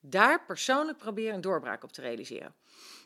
[0.00, 2.54] daar persoonlijk probeer een doorbraak op te realiseren.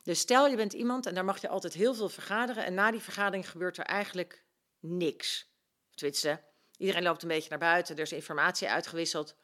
[0.02, 2.90] Dus stel je bent iemand en daar mag je altijd heel veel vergaderen en na
[2.90, 4.44] die vergadering gebeurt er eigenlijk
[4.80, 5.52] niks.
[5.94, 6.40] Tenminste,
[6.76, 9.36] iedereen loopt een beetje naar buiten, er is informatie uitgewisseld.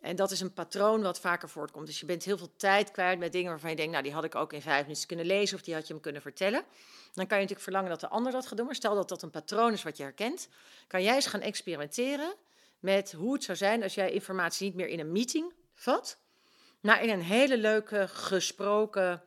[0.00, 1.86] En dat is een patroon wat vaker voortkomt.
[1.86, 4.24] Dus je bent heel veel tijd kwijt met dingen waarvan je denkt, nou die had
[4.24, 6.64] ik ook in vijf minuten kunnen lezen of die had je hem kunnen vertellen.
[7.12, 8.66] Dan kan je natuurlijk verlangen dat de ander dat gaat doen.
[8.66, 10.48] Maar stel dat dat een patroon is wat je herkent,
[10.86, 12.34] kan jij eens gaan experimenteren
[12.78, 16.18] met hoe het zou zijn als jij informatie niet meer in een meeting vat,
[16.80, 19.22] maar in een hele leuke gesproken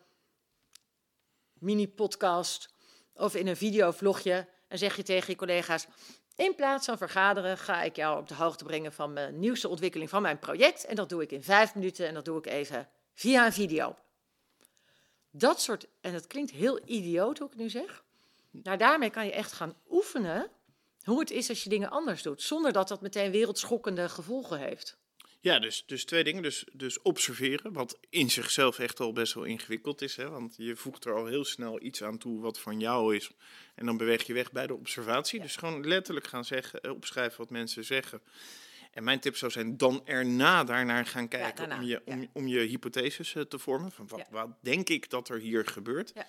[1.53, 2.73] mini-podcast
[3.13, 4.47] of in een videovlogje.
[4.67, 5.87] En zeg je tegen je collega's,
[6.35, 10.09] in plaats van vergaderen ga ik jou op de hoogte brengen van mijn nieuwste ontwikkeling
[10.09, 10.85] van mijn project.
[10.85, 13.95] En dat doe ik in vijf minuten en dat doe ik even via een video.
[15.31, 18.03] Dat soort, en het klinkt heel idioot hoe ik nu zeg.
[18.51, 20.51] Maar daarmee kan je echt gaan oefenen
[21.03, 22.41] hoe het is als je dingen anders doet.
[22.41, 24.97] Zonder dat dat meteen wereldschokkende gevolgen heeft.
[25.43, 26.41] Ja, dus, dus twee dingen.
[26.41, 30.15] Dus, dus observeren, wat in zichzelf echt al best wel ingewikkeld is.
[30.15, 30.29] Hè?
[30.29, 33.29] Want je voegt er al heel snel iets aan toe wat van jou is.
[33.75, 35.41] En dan beweeg je weg bij de observatie.
[35.41, 38.21] Dus gewoon letterlijk gaan zeggen, eh, opschrijven wat mensen zeggen.
[38.91, 42.27] En mijn tip zou zijn, dan erna daarnaar gaan kijken daarna, om, je, om, ja.
[42.33, 43.91] om je hypotheses eh, te vormen.
[43.91, 46.11] Van wat, wat denk ik dat er hier gebeurt?
[46.15, 46.27] Ja.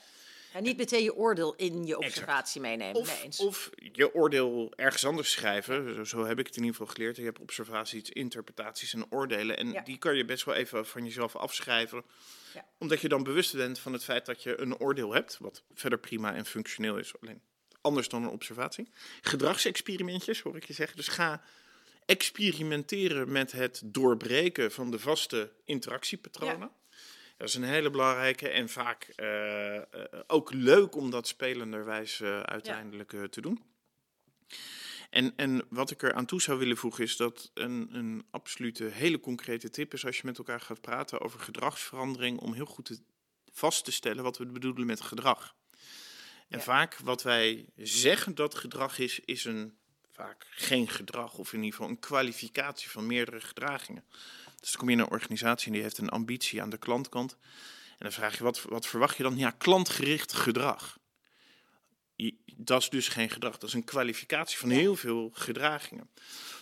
[0.55, 3.00] En niet meteen je oordeel in je observatie meenemen.
[3.00, 3.40] Of, nee eens.
[3.40, 5.94] of je oordeel ergens anders schrijven.
[5.94, 7.16] Zo, zo heb ik het in ieder geval geleerd.
[7.16, 9.57] Je hebt observaties, interpretaties en oordelen.
[9.57, 9.80] En Ja.
[9.80, 12.05] die kan je best wel even van jezelf afschrijven.
[12.55, 12.66] Ja.
[12.78, 15.38] Omdat je dan bewust bent van het feit dat je een oordeel hebt.
[15.40, 17.12] Wat verder prima en functioneel is.
[17.20, 17.40] Alleen
[17.80, 18.88] anders dan een observatie.
[19.20, 20.96] Gedragsexperimentjes hoor ik je zeggen.
[20.96, 21.42] Dus ga
[22.07, 26.70] experimenteren met het doorbreken van de vaste interactiepatronen.
[27.37, 29.85] Dat is een hele belangrijke en vaak eh, eh,
[30.26, 33.62] ook leuk om dat spelenderwijs eh, uiteindelijk te doen.
[35.11, 38.85] En, en wat ik er aan toe zou willen voegen is dat een, een absolute
[38.85, 42.85] hele concrete tip is als je met elkaar gaat praten over gedragsverandering, om heel goed
[42.85, 42.99] te,
[43.53, 45.55] vast te stellen wat we bedoelen met gedrag.
[46.49, 46.64] En Ja.
[46.64, 49.78] vaak wat wij zeggen dat gedrag is, is een
[50.11, 54.05] vaak geen gedrag, of in ieder geval een kwalificatie van meerdere gedragingen.
[54.64, 57.36] Dus dan kom je in een organisatie en die heeft een ambitie aan de klantkant.
[57.90, 59.36] En dan vraag je, wat, wat verwacht je dan?
[59.38, 60.98] Ja, klantgericht gedrag.
[62.56, 64.74] Dat is dus geen gedrag, dat is een kwalificatie van Ja.
[64.76, 66.10] heel veel gedragingen.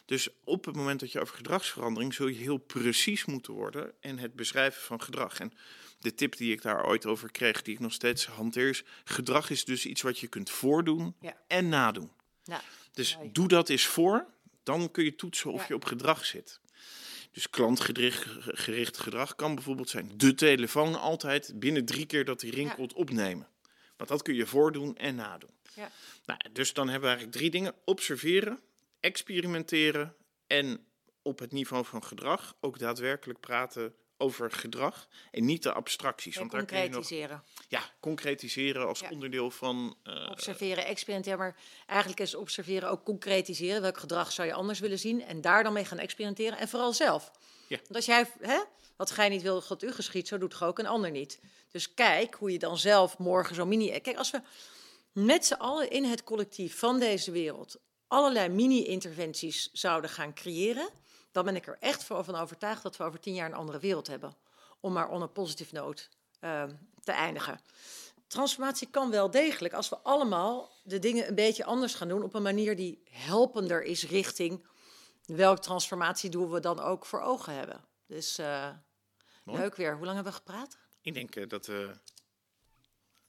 [0.05, 4.19] Dus op het moment dat je over gedragsverandering zul je heel precies moeten worden en
[4.19, 5.39] het beschrijven van gedrag.
[5.41, 5.53] En
[6.01, 9.51] de tip die ik daar ooit over kreeg, die ik nog steeds hanteer, is: gedrag
[9.51, 11.37] is dus iets wat je kunt voordoen Ja.
[11.47, 12.11] en nadoen.
[12.45, 14.27] Nou, Dus doe dat eens voor,
[14.63, 15.67] dan kun je toetsen of Ja.
[15.69, 16.61] je op gedrag zit.
[17.33, 22.51] Dus klantgericht gericht gedrag kan bijvoorbeeld zijn de telefoon altijd binnen drie keer dat hij
[22.51, 23.49] rinkelt opnemen.
[23.97, 25.51] Want dat kun je voordoen en nadoen.
[25.75, 25.91] Ja.
[26.27, 27.75] Nou, dus dan hebben we eigenlijk drie dingen.
[27.85, 28.61] Observeren,
[29.01, 30.15] experimenteren
[30.47, 30.87] en
[31.23, 36.37] op het niveau van gedrag ook daadwerkelijk praten over gedrag en niet de abstracties.
[36.37, 37.43] Want daar kun je nog concretiseren.
[37.69, 39.11] ja, concretiseren als Ja.
[39.11, 41.57] onderdeel van eh, Observeren, experimenteren, maar
[41.87, 43.83] eigenlijk is observeren ook concretiseren.
[43.83, 45.23] Welk gedrag zou je anders willen zien?
[45.25, 46.59] En daar dan mee gaan experimenteren.
[46.59, 47.31] En vooral zelf.
[47.67, 47.77] Ja.
[47.77, 48.59] Want als jij, hè,
[48.97, 51.41] wat gij niet wil, God u geschiet, zo doet ook een ander niet.
[51.71, 54.01] Dus kijk hoe je dan zelf morgen zo mini...
[54.01, 54.41] Kijk, als we
[55.13, 60.89] met z'n allen in het collectief van deze wereld allerlei mini-interventies zouden gaan creëren,
[61.33, 63.79] dan ben ik er echt voor van overtuigd dat we over tien jaar een andere
[63.79, 64.37] wereld hebben.
[64.81, 66.03] Om maar on een positive note
[66.41, 66.75] ehm,
[67.05, 67.61] te eindigen.
[68.27, 72.35] Transformatie kan wel degelijk als we allemaal de dingen een beetje anders gaan doen op
[72.35, 74.67] een manier die helpender is richting
[75.27, 77.85] welk transformatiedoel we dan ook voor ogen hebben.
[78.07, 78.39] Dus
[79.45, 79.59] Mooi.
[79.61, 79.97] leuk weer.
[79.97, 80.79] Hoe lang hebben we gepraat?
[81.01, 81.91] Ik denk eh, dat we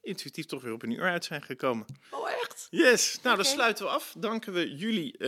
[0.04, 1.86] intuïtief toch weer op een uur uit zijn gekomen.
[2.12, 2.68] Oh, echt?
[2.70, 4.14] Yes, nou dan sluiten we af.
[4.18, 5.20] Danken we jullie, eh,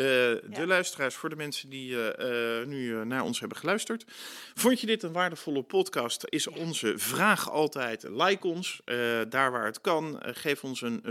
[0.55, 4.05] de luisteraars, voor de mensen die eh, eh, nu naar ons hebben geluisterd.
[4.53, 6.23] Vond je dit een waardevolle podcast?
[6.26, 8.82] Is onze vraag altijd: like ons,
[9.30, 10.19] daar waar het kan.
[10.21, 11.01] Geef ons een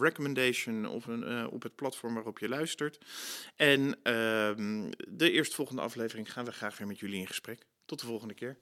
[0.00, 2.98] recommendation of een, op het platform waarop je luistert.
[3.56, 7.66] En ehm, de eerstvolgende aflevering gaan we graag weer met jullie in gesprek.
[7.84, 8.58] Tot de volgende keer.